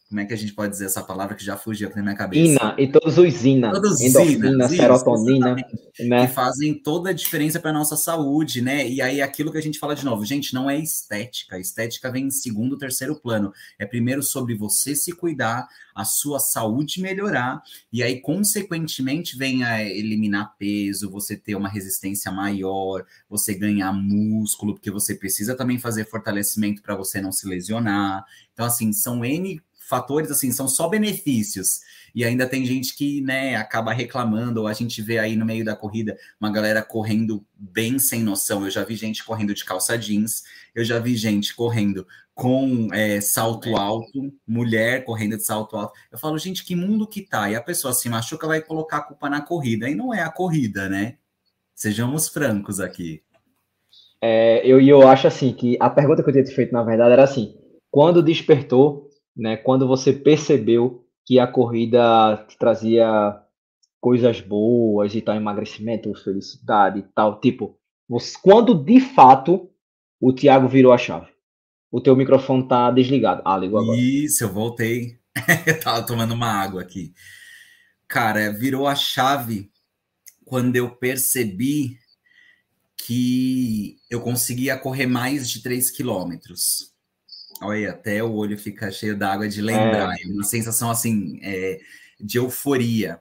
[0.10, 2.16] como é que a gente pode dizer essa palavra que já fugiu aqui na minha
[2.16, 2.52] cabeça?
[2.52, 5.56] Ina, e todos os ina, todos endorfina, ina, serotonina,
[6.00, 6.26] né?
[6.26, 8.90] Que fazem toda a diferença para nossa saúde, né?
[8.90, 11.58] E aí aquilo que a gente fala de novo, gente, não é estética.
[11.58, 13.54] A estética vem em segundo, terceiro plano.
[13.78, 17.62] É primeiro sobre você se cuidar, a sua saúde melhorar,
[17.94, 24.74] e aí, consequentemente, vem a eliminar peso, você ter uma resistência maior, você ganhar músculo,
[24.74, 28.26] porque você precisa também fazer fortalecimento para você não se lesionar.
[28.54, 31.82] Então, assim, são N fatores assim, são só benefícios.
[32.14, 35.66] E ainda tem gente que, né, acaba reclamando, ou a gente vê aí no meio
[35.66, 38.64] da corrida uma galera correndo bem sem noção.
[38.64, 43.20] Eu já vi gente correndo de calça jeans, eu já vi gente correndo com é,
[43.20, 45.94] salto alto, mulher correndo de salto alto.
[46.12, 47.50] Eu falo, gente, que mundo que tá?
[47.50, 49.90] E a pessoa se machuca, vai colocar a culpa na corrida.
[49.90, 51.18] E não é a corrida, né?
[51.76, 53.22] Sejamos francos aqui.
[54.22, 57.14] É, eu, eu acho assim que a pergunta que eu tinha te feito, na verdade,
[57.14, 57.56] era assim:
[57.92, 59.58] quando despertou né?
[59.58, 63.40] Quando você percebeu que a corrida te trazia
[64.00, 69.70] coisas boas e tal, emagrecimento, felicidade e tal, tipo, você, quando de fato
[70.20, 71.28] o Thiago virou a chave.
[71.92, 73.42] O teu microfone tá desligado.
[73.46, 73.98] Ah, ligou agora.
[73.98, 75.20] Isso, eu voltei.
[75.66, 77.14] eu tava tomando uma água aqui.
[78.08, 79.72] Cara, virou a chave
[80.44, 81.98] quando eu percebi
[82.98, 86.94] que eu conseguia correr mais de 3 quilômetros.
[87.62, 90.16] Olha, até o olho fica cheio d'água de lembrar.
[90.18, 90.24] É.
[90.24, 91.80] é uma sensação assim é,
[92.20, 93.20] de euforia,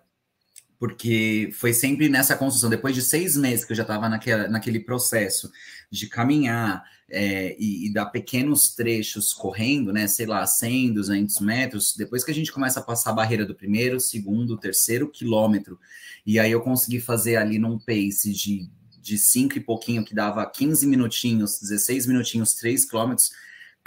[0.79, 2.70] porque foi sempre nessa construção.
[2.70, 5.51] Depois de seis meses que eu já estava naquele processo
[5.90, 10.07] de caminhar é, e, e, dar pequenos trechos correndo, né?
[10.07, 11.94] Sei lá, 100, 200 metros.
[11.96, 15.81] Depois que a gente começa a passar a barreira do primeiro, segundo, terceiro quilômetro,
[16.24, 18.68] e aí eu consegui fazer ali num pace de
[19.09, 23.31] de cinco e pouquinho, que dava 15 minutinhos, 16 minutinhos, 3 quilômetros,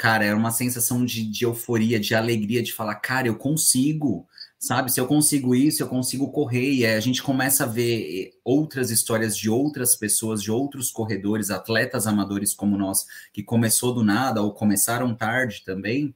[0.01, 4.91] cara, era uma sensação de, de euforia, de alegria, de falar, cara, eu consigo, sabe?
[4.91, 6.73] Se eu consigo isso, eu consigo correr.
[6.73, 11.51] E a gente começa a ver eh, outras histórias de outras pessoas, de outros corredores,
[11.51, 16.15] atletas amadores como nós, que começou do nada ou começaram tarde também.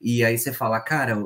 [0.00, 1.22] E aí você fala, cara,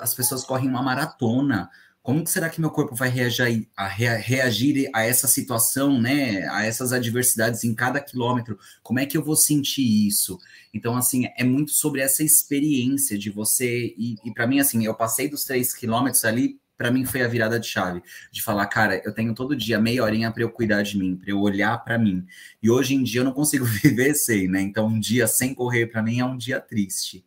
[0.00, 1.68] as pessoas correm uma maratona.
[2.02, 6.48] Como que será que meu corpo vai reagir a, reagir a essa situação, né?
[6.48, 8.58] A essas adversidades em cada quilômetro?
[8.82, 10.38] Como é que eu vou sentir isso?
[10.72, 13.94] Então, assim, é muito sobre essa experiência de você.
[13.98, 17.28] E, e para mim, assim, eu passei dos três quilômetros ali, para mim foi a
[17.28, 20.80] virada de chave, de falar, cara, eu tenho todo dia meia horinha para eu cuidar
[20.80, 22.24] de mim, para eu olhar para mim.
[22.62, 24.62] E hoje em dia eu não consigo viver sem, né?
[24.62, 27.22] Então, um dia sem correr para mim é um dia triste.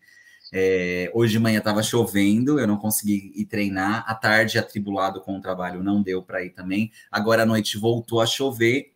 [0.56, 4.06] É, hoje de manhã estava chovendo, eu não consegui ir treinar.
[4.08, 6.92] À tarde, atribulado com o trabalho, não deu para ir também.
[7.12, 8.94] Agora à noite voltou a chover.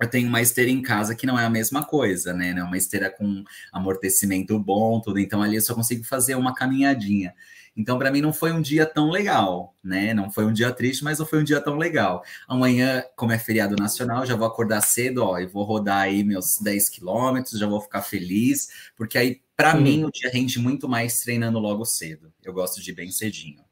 [0.00, 2.54] Eu tenho uma esteira em casa que não é a mesma coisa, né?
[2.56, 5.18] É uma esteira com amortecimento bom, tudo.
[5.18, 7.34] Então ali eu só consigo fazer uma caminhadinha.
[7.76, 10.14] Então, para mim, não foi um dia tão legal, né?
[10.14, 12.22] Não foi um dia triste, mas não foi um dia tão legal.
[12.46, 16.60] Amanhã, como é feriado nacional, já vou acordar cedo, ó, e vou rodar aí meus
[16.60, 21.20] 10 quilômetros, já vou ficar feliz, porque aí para mim, o dia rende muito mais
[21.20, 22.32] treinando logo cedo.
[22.44, 23.62] Eu gosto de ir bem cedinho.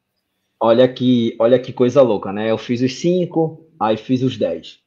[0.60, 2.50] Olha que, olha que coisa louca, né?
[2.50, 4.78] Eu fiz os cinco, aí fiz os dez.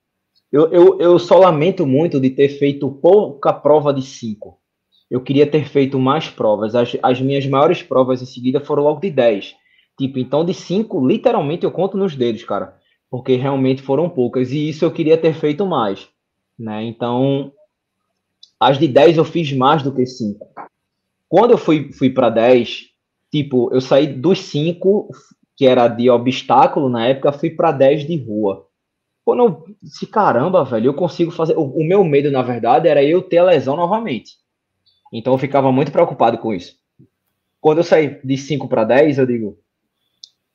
[0.51, 4.58] Eu, eu, eu só lamento muito de ter feito pouca prova de cinco.
[5.12, 6.75] Eu queria ter feito mais provas.
[6.75, 9.53] As, as minhas maiores provas em seguida foram logo de 10.
[9.97, 12.77] Tipo, então de 5, literalmente eu conto nos dedos, cara.
[13.10, 14.51] Porque realmente foram poucas.
[14.51, 16.08] E isso eu queria ter feito mais.
[16.58, 16.84] Né?
[16.86, 17.51] Então,
[18.60, 20.39] as de 10 eu fiz mais do que 5.
[21.27, 22.83] Quando eu fui, fui para 10,
[23.31, 25.09] tipo, eu saí dos 5,
[25.55, 28.67] que era de obstáculo na época, fui para 10 de rua.
[29.23, 31.57] Quando eu disse, caramba, velho, eu consigo fazer.
[31.57, 34.33] O, o, meu medo, na verdade, era eu ter a lesão novamente.
[35.11, 36.75] Então eu ficava muito preocupado com isso.
[37.59, 39.57] Quando eu saí de 5 para 10, eu digo,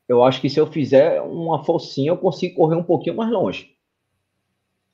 [0.08, 3.74] eu acho que se eu fizer uma forcinha, eu consigo correr um pouquinho mais longe.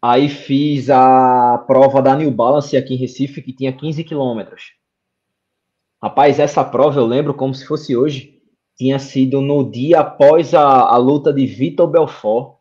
[0.00, 4.72] Aí fiz a prova da New Balance aqui em Recife, que tinha 15 quilômetros.
[6.02, 8.34] Rapaz, essa prova eu lembro como se fosse hoje.
[8.76, 12.56] Tinha sido no dia após a, a luta de Vitor Belfort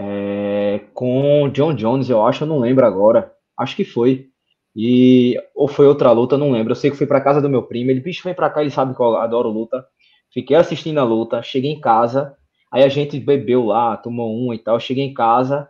[0.00, 3.32] é, com John Jones, eu acho, eu não lembro agora.
[3.58, 4.28] Acho que foi.
[4.76, 6.70] E, ou foi outra luta, não lembro.
[6.70, 7.90] Eu sei que fui para casa do meu primo.
[7.90, 9.84] Ele, bicho, vem para cá, ele sabe que eu adoro luta.
[10.32, 12.36] Fiquei assistindo a luta, cheguei em casa.
[12.70, 14.78] Aí a gente bebeu lá, tomou um e tal.
[14.78, 15.68] Cheguei em casa,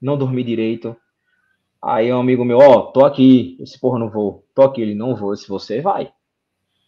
[0.00, 0.94] não dormi direito.
[1.82, 3.56] Aí um amigo meu, ó, oh, tô aqui.
[3.60, 4.44] Esse porra, não vou.
[4.60, 5.34] Tô aqui, ele não vou.
[5.34, 6.12] Se você vai.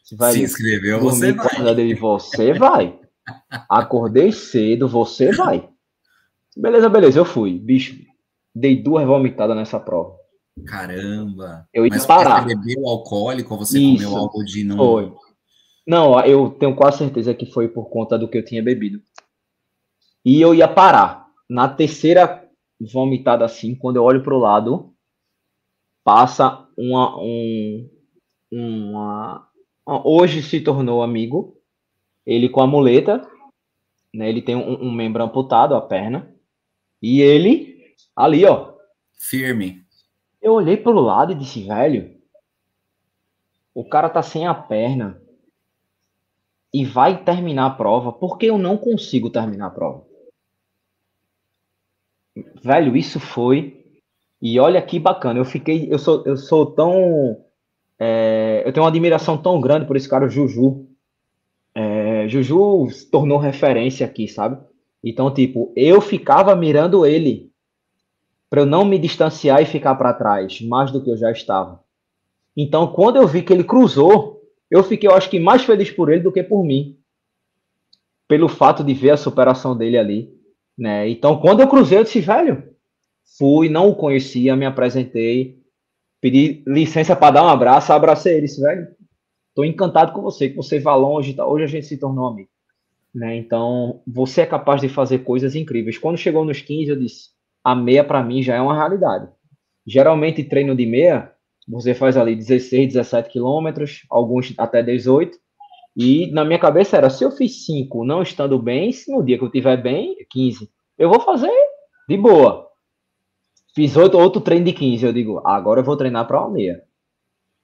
[0.04, 1.74] Se, vai Se inscreveu, você vai.
[1.74, 3.00] Dele, você vai.
[3.66, 5.70] Acordei cedo, você vai.
[6.54, 7.58] Beleza, beleza, eu fui.
[7.58, 7.98] Bicho,
[8.54, 10.14] dei duas vomitadas nessa prova.
[10.66, 11.66] Caramba.
[11.72, 12.46] Eu ia Mas parar.
[12.46, 14.76] Você bebeu alcoólico ou você Isso, comeu algo de não?
[14.76, 15.14] Foi.
[15.86, 19.00] Não, eu tenho quase certeza que foi por conta do que eu tinha bebido.
[20.22, 21.26] E eu ia parar.
[21.48, 22.46] Na terceira
[22.92, 24.92] vomitado assim, quando eu olho para o lado,
[26.04, 27.88] passa uma, um,
[28.50, 29.52] uma,
[29.84, 31.60] Hoje se tornou amigo,
[32.24, 33.28] ele com a muleta,
[34.14, 36.32] né, ele tem um, um membro amputado, a perna,
[37.00, 38.74] e ele ali, ó.
[39.14, 39.84] Firme.
[40.40, 42.16] Eu olhei para o lado e disse, velho,
[43.74, 45.20] o cara tá sem a perna
[46.72, 50.06] e vai terminar a prova, porque eu não consigo terminar a prova.
[52.62, 53.81] Velho, isso foi.
[54.42, 55.38] E olha que bacana.
[55.38, 55.86] Eu fiquei.
[55.88, 57.44] Eu sou, eu sou tão.
[57.96, 60.88] É, eu tenho uma admiração tão grande por esse cara, Juju.
[61.72, 64.60] É, Juju se tornou referência aqui, sabe?
[65.02, 67.52] Então, tipo, eu ficava mirando ele
[68.50, 71.80] para eu não me distanciar e ficar para trás, mais do que eu já estava.
[72.54, 76.12] Então, quando eu vi que ele cruzou, eu fiquei, eu acho que mais feliz por
[76.12, 76.98] ele do que por mim,
[78.28, 80.30] pelo fato de ver a superação dele ali.
[80.76, 81.08] Né?
[81.08, 82.71] Então, quando eu cruzei, eu disse, velho,
[83.42, 85.58] fui, não o conhecia, me apresentei,
[86.20, 88.86] pedi licença para dar um abraço, abracei ele, disse, velho,
[89.52, 91.44] tô encantado com você, que você vá longe, tá?
[91.44, 92.48] hoje a gente se tornou amigo.
[93.12, 93.34] Né?
[93.34, 95.98] Então, você é capaz de fazer coisas incríveis.
[95.98, 97.30] Quando chegou nos 15, eu disse,
[97.64, 99.28] a meia para mim já é uma realidade.
[99.84, 101.32] Geralmente, treino de meia,
[101.66, 105.36] você faz ali 16, 17 quilômetros, alguns até 18,
[105.96, 109.36] e na minha cabeça era, se eu fiz 5 não estando bem, se no dia
[109.36, 110.70] que eu tiver bem, 15.
[110.96, 111.50] Eu vou fazer
[112.08, 112.70] de boa.
[113.74, 116.82] Fiz outro, outro treino de 15, eu digo, agora eu vou treinar para uma meia.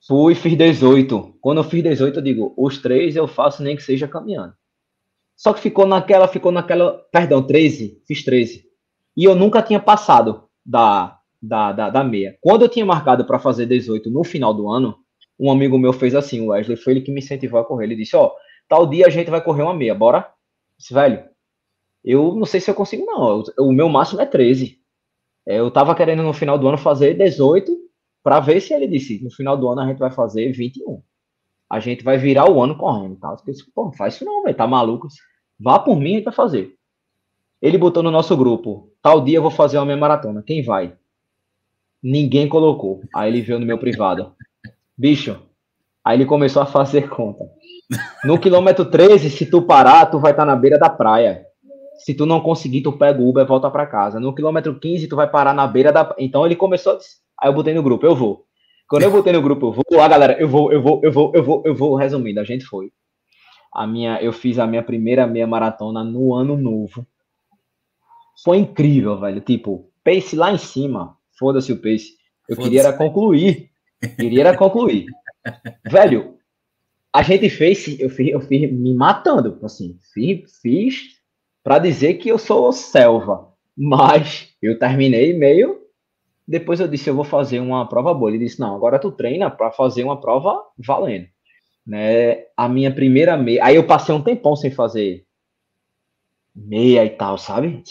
[0.07, 1.37] Fui, fiz 18.
[1.41, 4.55] Quando eu fiz 18, eu digo, os três eu faço nem que seja caminhando.
[5.37, 8.65] Só que ficou naquela, ficou naquela, perdão, 13, fiz 13.
[9.17, 12.37] E eu nunca tinha passado da, da, da, da meia.
[12.41, 14.97] Quando eu tinha marcado para fazer 18 no final do ano,
[15.39, 17.85] um amigo meu fez assim, o Wesley, foi ele que me incentivou a correr.
[17.85, 18.33] Ele disse, ó, oh,
[18.69, 20.29] tal dia a gente vai correr uma meia, bora?
[20.79, 21.25] disse, velho,
[22.05, 23.43] eu não sei se eu consigo, não.
[23.59, 24.81] O meu máximo é 13.
[25.49, 27.75] É, eu tava querendo no final do ano fazer 18,
[28.23, 31.03] para ver se ele disse, no final do ano a gente vai fazer 21.
[31.71, 33.31] A gente vai virar o ano correndo, tá?
[33.31, 35.09] Eu disse, pô, faz isso não, velho, tá maluco?
[35.59, 36.75] Vá por mim, a vai fazer.
[37.63, 40.95] Ele botou no nosso grupo, tal dia eu vou fazer uma meia maratona, quem vai?
[42.03, 43.01] Ninguém colocou.
[43.15, 44.35] Aí ele veio no meu privado.
[44.97, 45.41] Bicho,
[46.05, 47.45] aí ele começou a fazer conta.
[48.23, 51.48] No quilômetro 13, se tu parar, tu vai estar tá na beira da praia.
[51.99, 54.21] Se tu não conseguir, tu pega o Uber e volta para casa.
[54.21, 56.15] No quilômetro 15, tu vai parar na beira da.
[56.19, 56.93] Então ele começou.
[56.93, 56.99] A...
[57.43, 58.47] Aí eu botei no grupo, eu vou.
[58.89, 60.01] Quando eu botei no grupo, eu vou.
[60.01, 61.95] Ah, galera, eu vou, eu vou, eu vou, eu vou, eu vou.
[61.97, 62.91] Resumindo, a gente foi.
[63.73, 67.07] A minha, eu fiz a minha primeira meia maratona no ano novo.
[68.43, 69.41] Foi incrível, velho.
[69.41, 71.17] Tipo, pace lá em cima.
[71.39, 72.17] Foda-se o pace.
[72.49, 73.71] Eu queria era concluir.
[74.17, 75.07] Queria era concluir.
[75.85, 76.39] velho,
[77.13, 81.18] a gente fez, eu fiz, eu fiz me matando, assim, fiz, fiz
[81.69, 85.83] para dizer que eu sou selva, mas eu terminei meio.
[86.47, 88.31] Depois eu disse, eu vou fazer uma prova boa.
[88.31, 91.27] Ele disse, não, agora tu treina para fazer uma prova valendo,
[91.87, 92.47] né?
[92.57, 95.27] A minha primeira meia, aí eu passei um tempão sem fazer
[96.57, 97.83] meia e tal, sabe?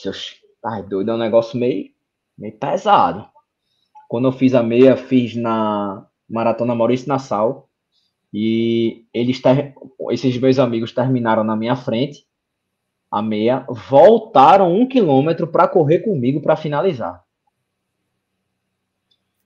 [0.66, 1.92] Ai, doido, é um negócio meio,
[2.36, 3.30] meio pesado.
[4.10, 7.70] Quando eu fiz a meia, fiz na Maratona Maurício Nassau.
[8.34, 9.76] E eles ter...
[10.10, 12.27] esses meus amigos terminaram na minha frente
[13.10, 17.24] a meia, voltaram um quilômetro para correr comigo para finalizar.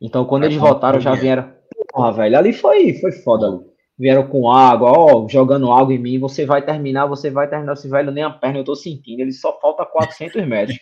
[0.01, 1.51] Então, quando eles voltaram, já vieram.
[1.93, 3.47] Porra, velho, ali foi, foi foda.
[3.47, 3.59] Ali.
[3.99, 6.17] Vieram com água, ó, jogando água em mim.
[6.17, 7.73] Você vai terminar, você vai terminar.
[7.73, 9.19] Esse velho, nem a perna eu tô sentindo.
[9.19, 10.79] Ele só falta 400 metros.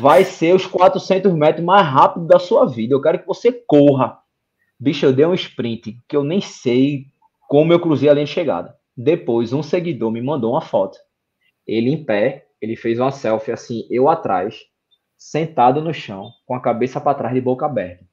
[0.00, 2.94] Vai ser os 400 metros mais rápido da sua vida.
[2.94, 4.18] Eu quero que você corra.
[4.80, 7.06] Bicho, eu dei um sprint que eu nem sei
[7.48, 8.74] como eu cruzei a linha de chegada.
[8.96, 10.98] Depois, um seguidor me mandou uma foto.
[11.68, 14.64] Ele em pé, ele fez uma selfie assim, eu atrás,
[15.16, 18.04] sentado no chão, com a cabeça para trás de boca aberta.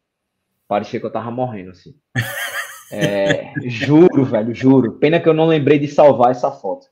[0.67, 1.95] Parecia que eu tava morrendo assim.
[2.91, 4.93] É, juro, velho, juro.
[4.93, 6.85] Pena que eu não lembrei de salvar essa foto.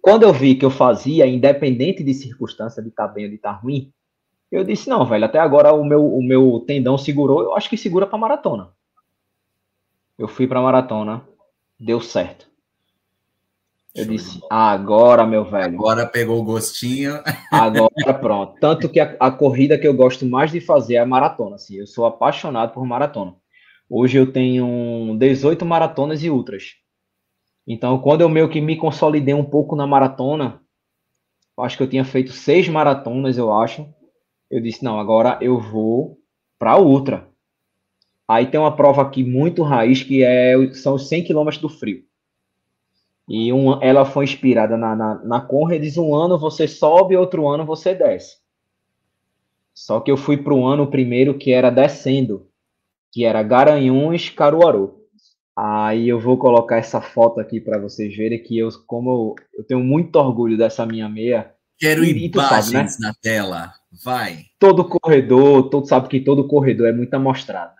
[0.00, 3.36] Quando eu vi que eu fazia, independente de circunstância, de estar tá bem ou de
[3.36, 3.92] estar tá ruim,
[4.50, 7.76] eu disse, não, velho, até agora o meu, o meu tendão segurou, eu acho que
[7.76, 8.70] segura para maratona.
[10.18, 11.22] Eu fui para maratona,
[11.78, 12.48] deu certo.
[13.96, 15.74] Eu Show disse, agora, meu velho.
[15.74, 17.18] Agora pegou o gostinho.
[17.50, 18.60] Agora pronto.
[18.60, 21.56] Tanto que a, a, corrida que eu gosto mais de fazer é a maratona.
[21.56, 23.34] Assim, eu sou apaixonado por maratona.
[23.88, 26.74] Hoje eu tenho 18 maratonas e ultras.
[27.66, 30.60] Então, quando eu meio que me consolidei um pouco na maratona,
[31.58, 33.88] acho que eu tinha feito seis maratonas, eu acho.
[34.50, 36.18] Eu disse, não, agora eu vou
[36.58, 37.28] para ultra.
[38.28, 42.05] Aí tem uma prova aqui muito raiz, que é, são os 100 km do frio.
[43.28, 47.64] E um, ela foi inspirada na, na, na Conrads, um ano você sobe, outro ano
[47.64, 48.36] você desce.
[49.74, 52.48] Só que eu fui para o ano primeiro que era descendo,
[53.12, 54.96] que era Garanhuns, Caruaru.
[55.54, 59.64] Aí eu vou colocar essa foto aqui para vocês verem que eu, como eu, eu,
[59.64, 61.52] tenho muito orgulho dessa minha meia.
[61.78, 63.08] Quero e, imagens sabe, né?
[63.08, 63.72] na tela,
[64.04, 64.46] vai.
[64.58, 67.75] Todo corredor, todo sabe que todo corredor é muito amostrado.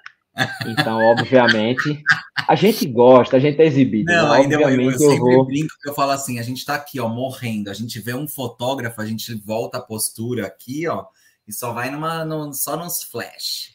[0.66, 2.02] Então, obviamente,
[2.46, 4.12] a gente gosta, a gente é exibido.
[4.12, 4.36] Não, né?
[4.38, 5.44] ainda obviamente, eu, eu sempre vou...
[5.46, 7.70] brinco que eu falo assim, a gente está aqui, ó, morrendo.
[7.70, 11.04] A gente vê um fotógrafo, a gente volta a postura aqui, ó,
[11.48, 13.74] e só vai numa, no, só nos flash.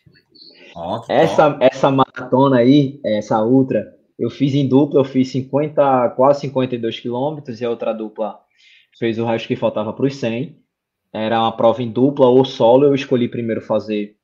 [0.75, 3.85] Ó, essa, essa maratona aí, essa ultra,
[4.17, 8.39] eu fiz em dupla, eu fiz 50, quase 52 quilômetros, e a outra dupla
[8.97, 10.57] fez o resto que faltava para os 100.
[11.13, 14.15] Era uma prova em dupla ou solo, eu escolhi primeiro fazer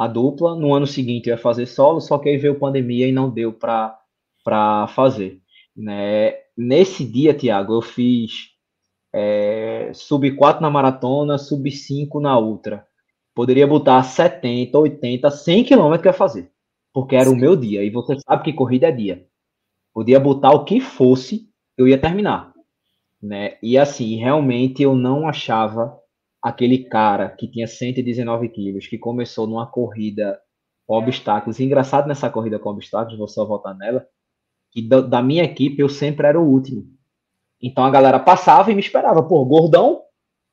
[0.00, 0.56] a dupla.
[0.56, 4.86] No ano seguinte ia fazer solo, só que aí veio pandemia e não deu para
[4.88, 5.42] fazer.
[5.76, 6.32] Né?
[6.56, 8.48] Nesse dia, Tiago, eu fiz
[9.12, 12.86] é, sub 4 na maratona, sub 5 na ultra.
[13.34, 16.50] Poderia botar 70, 80, 100 quilômetros que ia fazer,
[16.94, 17.34] porque era Sim.
[17.34, 17.84] o meu dia.
[17.84, 19.26] E você sabe que corrida é dia.
[19.92, 21.46] Podia botar o que fosse,
[21.76, 22.54] eu ia terminar.
[23.22, 23.58] Né?
[23.62, 25.94] E assim, realmente eu não achava
[26.42, 30.40] aquele cara que tinha 119 quilos, que começou numa corrida
[30.86, 31.58] com obstáculos.
[31.58, 34.06] E engraçado nessa corrida com obstáculos, vou só voltar nela,
[34.72, 36.84] que da, da, minha equipe eu sempre era o último.
[37.62, 40.02] Então a galera passava e me esperava, pô, gordão,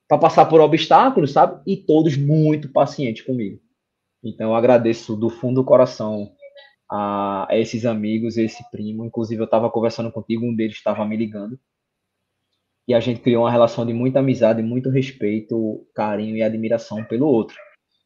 [0.08, 1.62] para passar por obstáculos, sabe?
[1.66, 3.60] E todos muito pacientes comigo.
[4.24, 6.32] Então eu agradeço do fundo do coração
[6.90, 9.06] a, a esses amigos, esse primo.
[9.06, 11.58] Inclusive eu estava conversando contigo, um deles estava me ligando
[12.88, 17.28] e a gente criou uma relação de muita amizade, muito respeito, carinho e admiração pelo
[17.28, 17.58] outro.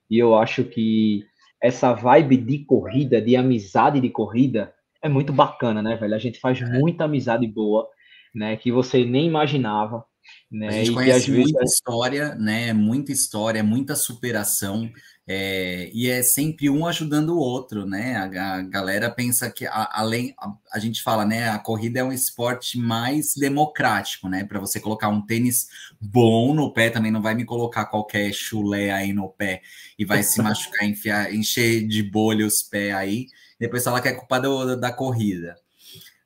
[0.09, 1.23] E eu acho que
[1.61, 4.73] essa vibe de corrida, de amizade de corrida,
[5.03, 6.15] é muito bacana, né, velho?
[6.15, 6.65] A gente faz é.
[6.79, 7.87] muita amizade boa,
[8.33, 8.57] né?
[8.57, 10.03] Que você nem imaginava.
[10.51, 10.67] Né?
[10.67, 11.75] A gente e conhece muita vezes...
[11.75, 12.73] história, né?
[12.73, 14.91] Muita história, muita superação.
[15.33, 18.17] É, e é sempre um ajudando o outro, né?
[18.17, 21.47] A, a galera pensa que a, além a, a, gente fala, né?
[21.47, 24.43] A corrida é um esporte mais democrático, né?
[24.43, 25.69] Para você colocar um tênis
[26.01, 29.61] bom no pé, também não vai me colocar qualquer chulé aí no pé
[29.97, 33.27] e vai se machucar, enfiar, encher de bolha os pés aí.
[33.57, 35.55] Depois fala que é culpa do, da corrida.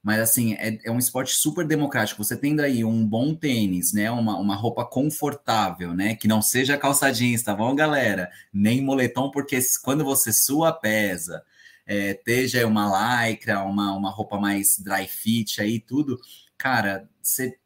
[0.06, 2.24] Mas assim, é, é, um esporte super democrático.
[2.24, 4.12] Você tendo aí um bom tênis, né?
[4.12, 6.16] Uma, uma roupa confortável, né?
[6.16, 8.30] Que não seja calça jeans, tá bom, galera?
[8.53, 11.43] Nem moletom, porque quando você sua pesa,
[11.88, 12.16] é,
[12.68, 16.20] uma lycra, uma, uma roupa mais dry fit aí, tudo,
[16.56, 17.58] cara, você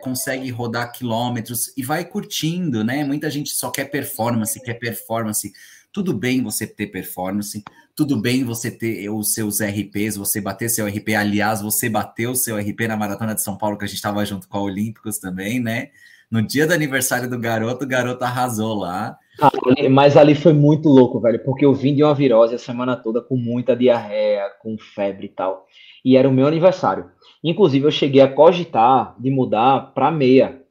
[0.00, 3.04] consegue rodar quilômetros e vai curtindo, né?
[3.04, 5.52] Muita gente só quer performance, quer performance.
[5.92, 7.62] Tudo bem você ter performance,
[7.94, 11.14] tudo bem você ter os seus RPs, você bater seu RP.
[11.14, 14.48] Aliás, você bateu seu RP na Maratona de São Paulo, que a gente estava junto
[14.48, 15.90] com a Olímpicos também, né?
[16.30, 19.18] No dia do aniversário do garoto, o garoto arrasou lá.
[19.38, 19.50] Ah,
[19.90, 23.20] mas ali foi muito louco, velho, porque eu vim de uma virose a semana toda
[23.20, 25.66] com muita diarreia, com febre e tal.
[26.02, 27.10] E era o meu aniversário.
[27.44, 30.62] Inclusive, eu cheguei a cogitar de mudar para meia.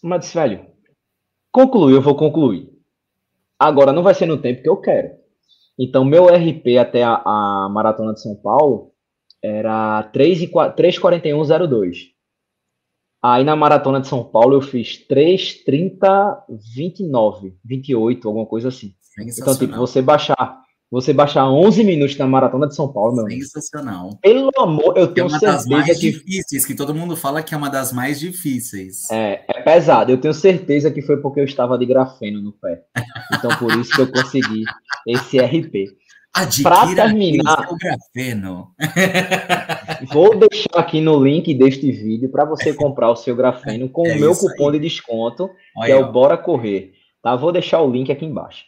[0.00, 0.66] Mas velho,
[1.50, 2.70] concluir, eu vou concluir.
[3.58, 5.10] Agora não vai ser no tempo que eu quero.
[5.78, 8.92] Então, meu RP até a, a Maratona de São Paulo
[9.42, 12.08] era 3,41,02.
[13.22, 16.42] Aí na Maratona de São Paulo eu fiz 3,30,
[16.74, 18.94] 29, 28, alguma coisa assim.
[19.20, 24.18] Então, tipo, você baixar, você baixar 11 minutos na Maratona de São Paulo, meu Sensacional.
[24.22, 25.46] Pelo amor, eu tenho certeza.
[25.46, 26.10] É uma das mais que...
[26.10, 29.10] difíceis, que todo mundo fala que é uma das mais difíceis.
[29.10, 30.10] É, é pesado.
[30.10, 32.82] Eu tenho certeza que foi porque eu estava de grafeno no pé.
[33.34, 34.64] Então, por isso que eu consegui
[35.06, 35.96] esse RP.
[36.62, 38.68] Para terminar, o grafeno.
[40.12, 44.14] vou deixar aqui no link deste vídeo para você comprar o seu grafeno com é
[44.14, 44.72] o meu cupom aí.
[44.72, 46.92] de desconto, Olha, que é o Bora Correr.
[47.22, 47.34] Tá?
[47.34, 48.64] Vou deixar o link aqui embaixo.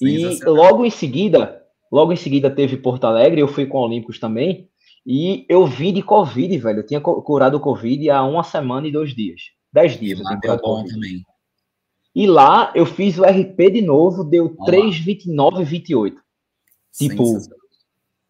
[0.00, 4.68] E logo em seguida, logo em seguida teve Porto Alegre, eu fui com Olímpicos também,
[5.06, 6.80] e eu vim de Covid, velho.
[6.80, 9.40] Eu tinha curado o Covid há uma semana e dois dias.
[9.72, 10.20] Dez dias.
[10.20, 11.24] E lá bom também.
[12.14, 16.14] E lá eu fiz o RP de novo, deu 3,29,28.
[16.92, 17.38] Tipo,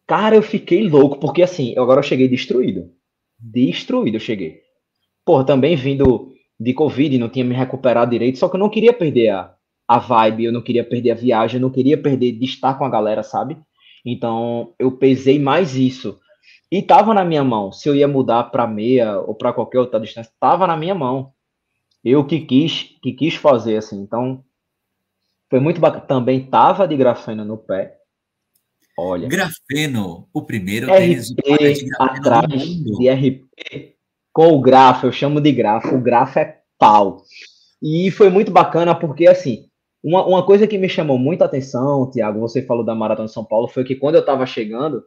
[0.05, 2.91] cara, eu fiquei louco, porque assim, agora eu cheguei destruído.
[3.37, 4.61] Destruído eu cheguei.
[5.25, 8.93] Porra, também vindo de Covid, não tinha me recuperado direito, só que eu não queria
[8.93, 9.55] perder a,
[9.89, 12.85] a vibe, eu não queria perder a viagem, eu não queria perder de estar com
[12.85, 13.57] a galera, sabe?
[14.05, 16.19] Então, eu pesei mais isso.
[16.71, 19.99] E tava na minha mão, se eu ia mudar para meia ou para qualquer outra
[19.99, 21.33] distância, tava na minha mão.
[22.05, 23.99] Eu que quis, que quis fazer assim.
[23.99, 24.43] Então,
[25.49, 26.05] foi muito bacana.
[26.05, 27.97] Também tava de grafeno no pé.
[28.95, 29.27] Olha.
[29.27, 33.95] Grafeno, o primeiro RP atrás de RP
[34.31, 35.95] com o grafo, eu chamo de grafo.
[35.95, 37.23] O grafo é pau.
[37.81, 39.68] E foi muito bacana porque assim,
[40.03, 43.33] uma, uma coisa que me chamou muito a atenção, Tiago, você falou da Maratona de
[43.33, 45.03] São Paulo, foi que quando eu tava chegando,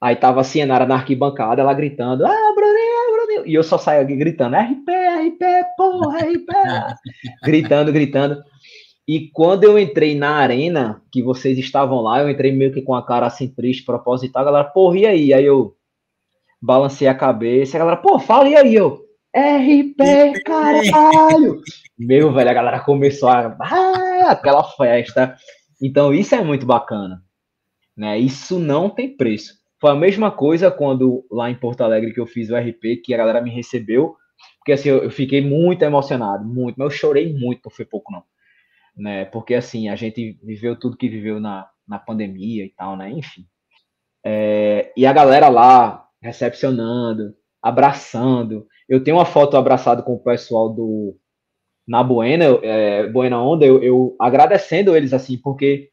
[0.00, 4.06] aí tava a Cienara na arquibancada, ela gritando, ah, Bruninho, Bruninho, e eu só saio
[4.06, 5.42] gritando, RP, RP,
[5.76, 6.46] porra, RP,
[7.44, 8.42] gritando, gritando.
[9.06, 12.94] E quando eu entrei na arena, que vocês estavam lá, eu entrei meio que com
[12.94, 15.34] a cara assim triste, proposital, a galera, porra, e aí?
[15.34, 15.76] Aí eu
[16.60, 18.74] balancei a cabeça, a galera, pô, fala, e aí?
[18.74, 19.03] Eu,
[19.34, 21.60] RP, caralho!
[21.98, 23.56] Meu, velho, a galera começou a.
[23.60, 25.36] Ah, aquela festa.
[25.82, 27.20] Então, isso é muito bacana.
[27.96, 28.18] Né?
[28.18, 29.54] Isso não tem preço.
[29.80, 33.12] Foi a mesma coisa quando lá em Porto Alegre que eu fiz o RP, que
[33.12, 34.16] a galera me recebeu.
[34.58, 38.22] Porque assim, eu, fiquei muito emocionado, muito, mas eu chorei muito, não foi pouco, não.
[38.96, 39.24] Né?
[39.26, 43.10] Porque assim, a gente viveu tudo que viveu na, na pandemia e tal, né?
[43.10, 43.46] Enfim.
[44.24, 48.66] É, e a galera lá recepcionando, abraçando.
[48.86, 51.16] Eu tenho uma foto abraçado com o pessoal do
[51.88, 55.90] na Buena, é, Buena Onda, eu, eu, agradecendo eles assim, porque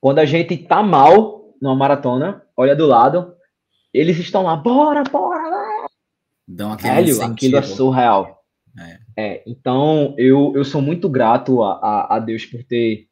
[0.00, 3.34] quando a gente tá mal numa maratona, olha do lado,
[3.92, 5.86] eles estão lá, bora, bora, lá.
[6.48, 7.32] Dão aquele Velho, incentivo.
[7.32, 8.42] aquilo é surreal.
[8.78, 8.98] É.
[9.16, 9.42] é.
[9.46, 13.06] então eu, eu sou muito grato a, a, a Deus por ter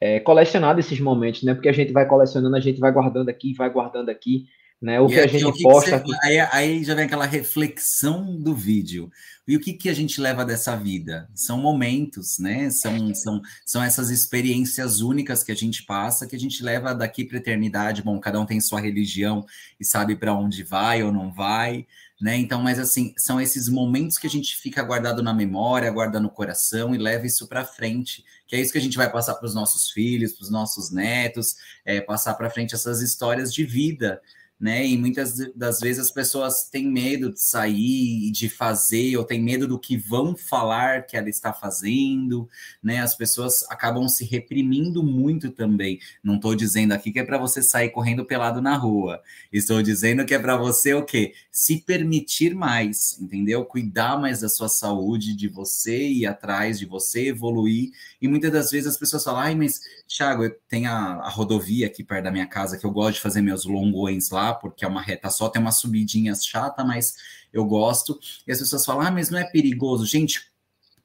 [0.00, 1.54] é, colecionado esses momentos, né?
[1.54, 4.46] Porque a gente vai colecionando, a gente vai guardando aqui, vai guardando aqui.
[4.80, 5.00] Né?
[5.00, 5.98] O e que a gente que posta.
[5.98, 9.10] Que você, aí, aí, já vem aquela reflexão do vídeo.
[9.46, 11.28] E o que, que a gente leva dessa vida?
[11.34, 12.70] São momentos, né?
[12.70, 17.24] São, são, são essas experiências únicas que a gente passa, que a gente leva daqui
[17.24, 18.02] para a eternidade.
[18.02, 19.44] Bom, cada um tem sua religião
[19.80, 21.86] e sabe para onde vai ou não vai.
[22.20, 22.36] Né?
[22.36, 26.28] Então, mas assim, são esses momentos que a gente fica guardado na memória, guarda no
[26.28, 29.46] coração e leva isso para frente, que é isso que a gente vai passar para
[29.46, 31.54] os nossos filhos, para os nossos netos,
[31.84, 34.20] é, passar para frente essas histórias de vida,
[34.60, 34.84] né?
[34.84, 39.68] E muitas das vezes as pessoas têm medo de sair, de fazer, ou têm medo
[39.68, 42.48] do que vão falar que ela está fazendo,
[42.82, 43.00] né?
[43.00, 46.00] As pessoas acabam se reprimindo muito também.
[46.24, 49.22] Não estou dizendo aqui que é para você sair correndo pelado na rua.
[49.52, 51.34] Estou dizendo que é para você o quê?
[51.52, 53.64] Se permitir mais, entendeu?
[53.64, 57.92] Cuidar mais da sua saúde, de você ir atrás, de você evoluir.
[58.20, 61.86] E muitas das vezes as pessoas falam, ai, mas Thiago, eu tenho a, a rodovia
[61.86, 64.88] aqui perto da minha casa que eu gosto de fazer meus longões lá porque é
[64.88, 67.14] uma reta só, tem uma subidinha chata, mas
[67.52, 68.18] eu gosto.
[68.46, 70.06] E as pessoas falam, ah, mas não é perigoso.
[70.06, 70.48] Gente,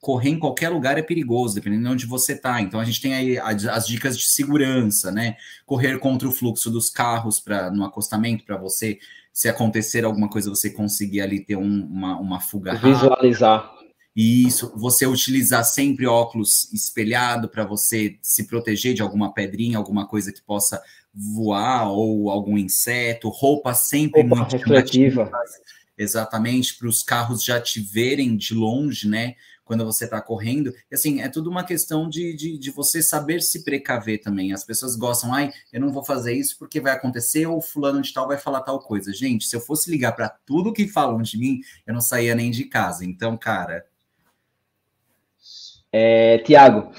[0.03, 2.59] correr em qualquer lugar é perigoso, dependendo de onde você está.
[2.61, 5.37] Então a gente tem aí as dicas de segurança, né?
[5.65, 8.99] Correr contra o fluxo dos carros para no acostamento para você,
[9.31, 13.61] se acontecer alguma coisa, você conseguir ali ter um, uma, uma fuga Visualizar.
[13.61, 13.83] Rápida.
[14.15, 20.31] Isso, você utilizar sempre óculos espelhado para você se proteger de alguma pedrinha, alguma coisa
[20.31, 20.83] que possa
[21.13, 25.31] voar ou algum inseto, roupa sempre Opa, muito refletiva.
[25.95, 29.35] Exatamente, para os carros já te verem de longe, né?
[29.63, 30.73] Quando você está correndo.
[30.91, 34.51] E, assim, é tudo uma questão de, de, de, você saber se precaver também.
[34.51, 38.11] As pessoas gostam, ai, eu não vou fazer isso porque vai acontecer, ou fulano de
[38.11, 39.13] tal vai falar tal coisa.
[39.13, 42.51] Gente, se eu fosse ligar para tudo que falam de mim, eu não saía nem
[42.51, 43.05] de casa.
[43.05, 43.85] Então, cara.
[45.91, 46.91] É, Tiago,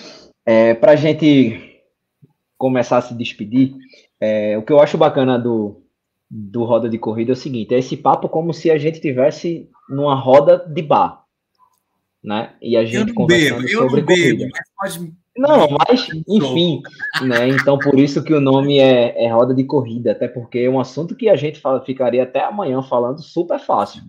[0.46, 1.82] é, para a gente
[2.56, 3.74] começar a se despedir,
[4.24, 5.82] é, o que eu acho bacana do,
[6.30, 9.68] do Roda de Corrida é o seguinte: é esse papo como se a gente tivesse
[9.88, 11.24] numa roda de bar.
[12.22, 12.54] Né?
[12.62, 14.38] E a gente conversando bebo, sobre não corrida.
[14.38, 15.12] Bebo, mas pode...
[15.36, 16.80] Não, mas enfim,
[17.22, 17.48] né?
[17.48, 20.80] Então por isso que o nome é, é roda de corrida, até porque é um
[20.80, 24.02] assunto que a gente fala, ficaria até amanhã falando super fácil.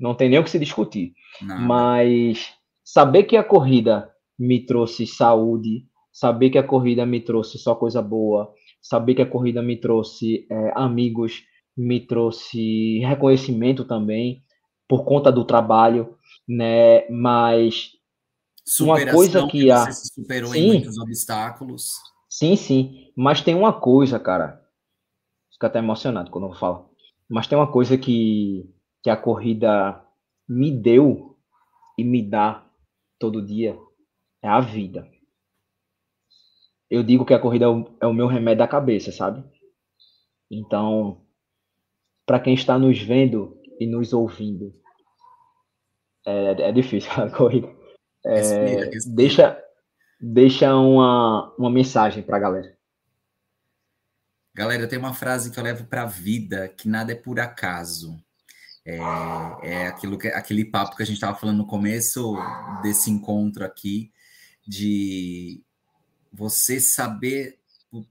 [0.00, 1.12] Não tem nem o que se discutir.
[1.40, 1.60] Não.
[1.60, 2.48] Mas
[2.82, 8.02] saber que a corrida me trouxe saúde, saber que a corrida me trouxe só coisa
[8.02, 8.52] boa,
[8.82, 11.44] saber que a corrida me trouxe é, amigos,
[11.76, 14.42] me trouxe reconhecimento também
[14.88, 17.08] por conta do trabalho, né?
[17.08, 17.92] Mas
[18.64, 21.92] Superação, uma coisa que, que a você superou sim, em muitos obstáculos.
[22.28, 23.12] Sim, sim.
[23.16, 24.60] Mas tem uma coisa, cara.
[25.52, 26.90] Fico até emocionado quando eu falo.
[27.28, 28.68] Mas tem uma coisa que,
[29.02, 30.02] que a corrida
[30.48, 31.36] me deu
[31.96, 32.66] e me dá
[33.18, 33.78] todo dia
[34.42, 35.08] é a vida
[36.92, 39.42] eu digo que a corrida é o, é o meu remédio da cabeça, sabe?
[40.50, 41.24] Então,
[42.26, 44.74] para quem está nos vendo e nos ouvindo,
[46.26, 47.74] é, é difícil a corrida.
[48.26, 49.58] É, deixa
[50.20, 52.78] deixa uma, uma mensagem para a galera.
[54.54, 58.22] Galera, tem uma frase que eu levo para a vida, que nada é por acaso.
[58.84, 58.98] É,
[59.62, 62.36] é aquilo que, aquele papo que a gente estava falando no começo
[62.82, 64.12] desse encontro aqui,
[64.68, 65.64] de
[66.32, 67.58] você saber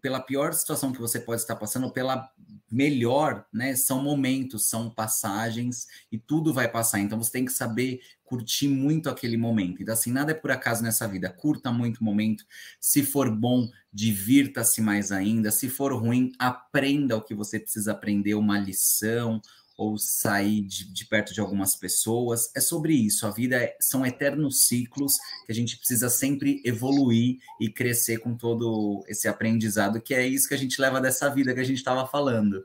[0.02, 2.30] pela pior situação que você pode estar passando, pela
[2.72, 3.76] melhor, né?
[3.76, 7.00] São momentos, são passagens e tudo vai passar.
[7.00, 9.82] Então você tem que saber curtir muito aquele momento.
[9.82, 11.30] Então, assim, nada é por acaso nessa vida.
[11.30, 12.46] Curta muito o momento.
[12.80, 15.52] Se for bom, divirta-se mais ainda.
[15.52, 19.42] Se for ruim, aprenda o que você precisa aprender, uma lição,
[19.82, 22.52] ou sair de, de, perto de algumas pessoas.
[22.56, 23.26] É sobre isso.
[23.26, 28.38] A vida é, são eternos ciclos que a gente precisa sempre evoluir e crescer com
[28.38, 31.80] todo esse aprendizado, que é isso que a gente leva dessa vida que a gente
[31.80, 32.64] estava falando.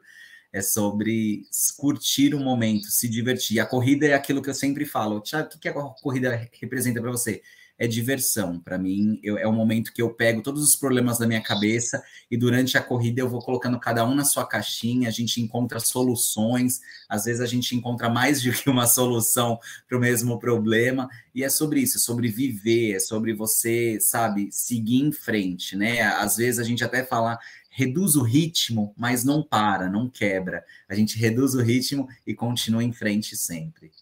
[0.52, 1.44] É sobre
[1.78, 3.60] curtir o momento, se divertir.
[3.60, 5.22] A corrida é aquilo que eu sempre falo.
[5.22, 7.42] Tiago, o que a corrida representa para você?
[7.78, 8.58] É diversão.
[8.60, 12.02] Para mim, eu, é o momento que eu pego todos os problemas da minha cabeça
[12.30, 15.78] e durante a corrida eu vou colocando cada um na sua caixinha, a gente encontra
[15.78, 19.58] soluções, às vezes a gente encontra mais do que uma solução
[19.88, 24.48] para o mesmo problema, e é sobre isso, é sobre viver, é sobre você, sabe,
[24.50, 26.00] seguir em frente, né?
[26.00, 27.38] Às vezes a gente até fala
[27.76, 30.64] reduz o ritmo, mas não para, não quebra.
[30.88, 33.92] A gente reduz o ritmo e continua em frente sempre.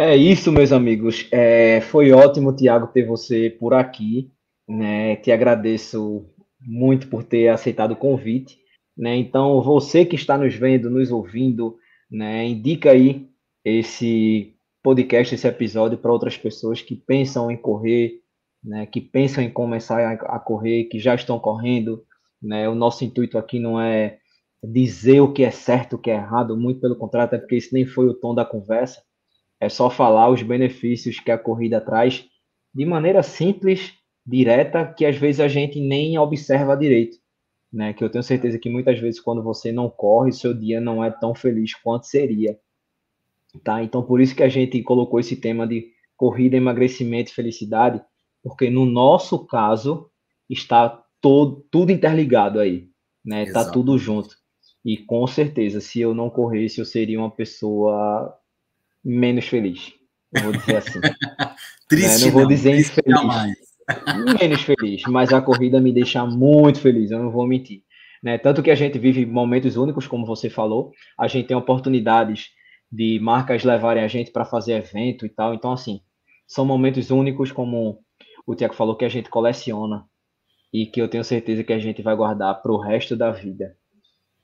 [0.00, 1.26] É isso, meus amigos.
[1.32, 4.30] É, foi ótimo, Tiago, ter você por aqui.
[4.68, 5.16] Né?
[5.16, 6.24] Te agradeço
[6.60, 8.60] muito por ter aceitado o convite.
[8.96, 9.16] Né?
[9.16, 11.76] Então, você que está nos vendo, nos ouvindo,
[12.08, 12.46] né?
[12.46, 13.26] indica aí
[13.64, 18.20] esse podcast, esse episódio para outras pessoas que pensam em correr,
[18.62, 18.86] né?
[18.86, 22.04] que pensam em começar a correr, que já estão correndo.
[22.40, 22.68] Né?
[22.68, 24.18] O nosso intuito aqui não é
[24.62, 27.74] dizer o que é certo, o que é errado, muito pelo contrário, até porque isso
[27.74, 29.07] nem foi o tom da conversa
[29.60, 32.26] é só falar os benefícios que a corrida traz
[32.74, 33.94] de maneira simples,
[34.24, 37.16] direta, que às vezes a gente nem observa direito.
[37.72, 37.92] Né?
[37.92, 41.10] Que eu tenho certeza que muitas vezes quando você não corre, seu dia não é
[41.10, 42.58] tão feliz quanto seria.
[43.64, 43.82] Tá?
[43.82, 48.02] Então por isso que a gente colocou esse tema de corrida, emagrecimento e felicidade,
[48.42, 50.10] porque no nosso caso
[50.48, 52.88] está todo, tudo interligado aí,
[53.24, 53.50] né?
[53.52, 54.36] Tá tudo junto.
[54.84, 58.34] E com certeza, se eu não corresse, eu seria uma pessoa
[59.04, 59.92] menos feliz.
[60.32, 61.00] Eu vou dizer assim.
[61.88, 62.24] triste, né?
[62.26, 63.20] não vou não, dizer infeliz.
[64.40, 67.82] menos feliz, mas a corrida me deixa muito feliz, eu não vou mentir.
[68.22, 68.36] Né?
[68.36, 72.50] Tanto que a gente vive momentos únicos, como você falou, a gente tem oportunidades
[72.90, 76.00] de marcas levarem a gente para fazer evento e tal, então assim,
[76.46, 78.00] são momentos únicos, como
[78.46, 80.06] o Tiago falou, que a gente coleciona
[80.72, 83.76] e que eu tenho certeza que a gente vai guardar para o resto da vida.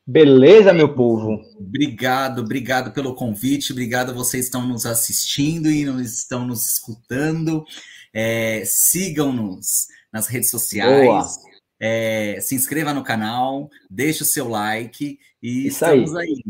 [0.06, 1.40] Beleza, meu povo?
[1.58, 6.66] Obrigado, obrigado pelo convite, obrigado a vocês que estão nos assistindo e nos, estão nos
[6.66, 7.64] escutando.
[8.12, 11.38] É, Sigam-nos nas redes sociais.
[11.80, 16.28] É, se inscreva no canal, deixe o seu like e Isso estamos aí.
[16.28, 16.42] aí.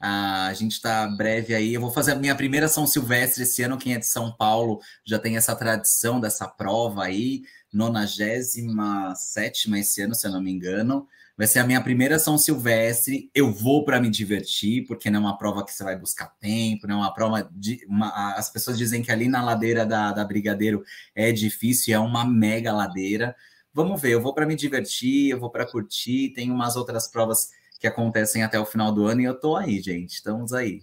[0.00, 1.74] Ah, a gente está breve aí.
[1.74, 3.78] Eu vou fazer a minha primeira São Silvestre esse ano.
[3.78, 7.42] Quem é de São Paulo já tem essa tradição dessa prova aí,
[7.72, 11.06] 97 esse ano, se eu não me engano.
[11.36, 13.30] Vai ser a minha primeira São Silvestre.
[13.34, 16.86] Eu vou para me divertir, porque não é uma prova que você vai buscar tempo,
[16.86, 17.84] não é uma prova de.
[17.88, 22.24] Uma, as pessoas dizem que ali na ladeira da, da Brigadeiro é difícil, é uma
[22.24, 23.34] mega ladeira.
[23.72, 26.32] Vamos ver, eu vou para me divertir, eu vou para curtir.
[26.34, 29.80] Tem umas outras provas que acontecem até o final do ano e eu tô aí,
[29.80, 30.10] gente.
[30.10, 30.80] Estamos aí.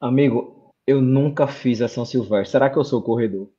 [0.00, 2.52] Amigo, eu nunca fiz a São Silvestre.
[2.52, 3.50] Será que eu sou corredor?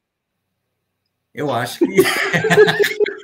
[1.33, 1.85] Eu acho que.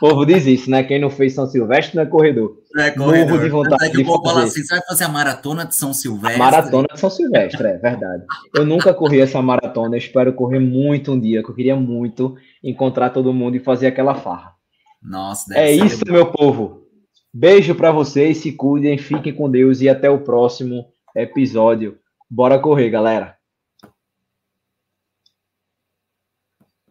[0.00, 0.82] O povo diz isso, né?
[0.84, 2.56] Quem não fez São Silvestre não é corredor.
[2.72, 3.40] Não é Morro corredor.
[3.40, 4.46] de vontade é que de povo fala fazer.
[4.46, 6.38] assim: você vai fazer a maratona de São Silvestre?
[6.38, 8.24] Maratona de São Silvestre, é verdade.
[8.54, 12.36] Eu nunca corri essa maratona, eu espero correr muito um dia, que eu queria muito
[12.62, 14.52] encontrar todo mundo e fazer aquela farra.
[15.02, 16.82] Nossa, deve É isso, meu povo.
[17.32, 21.98] Beijo pra vocês, se cuidem, fiquem com Deus e até o próximo episódio.
[22.30, 23.37] Bora correr, galera.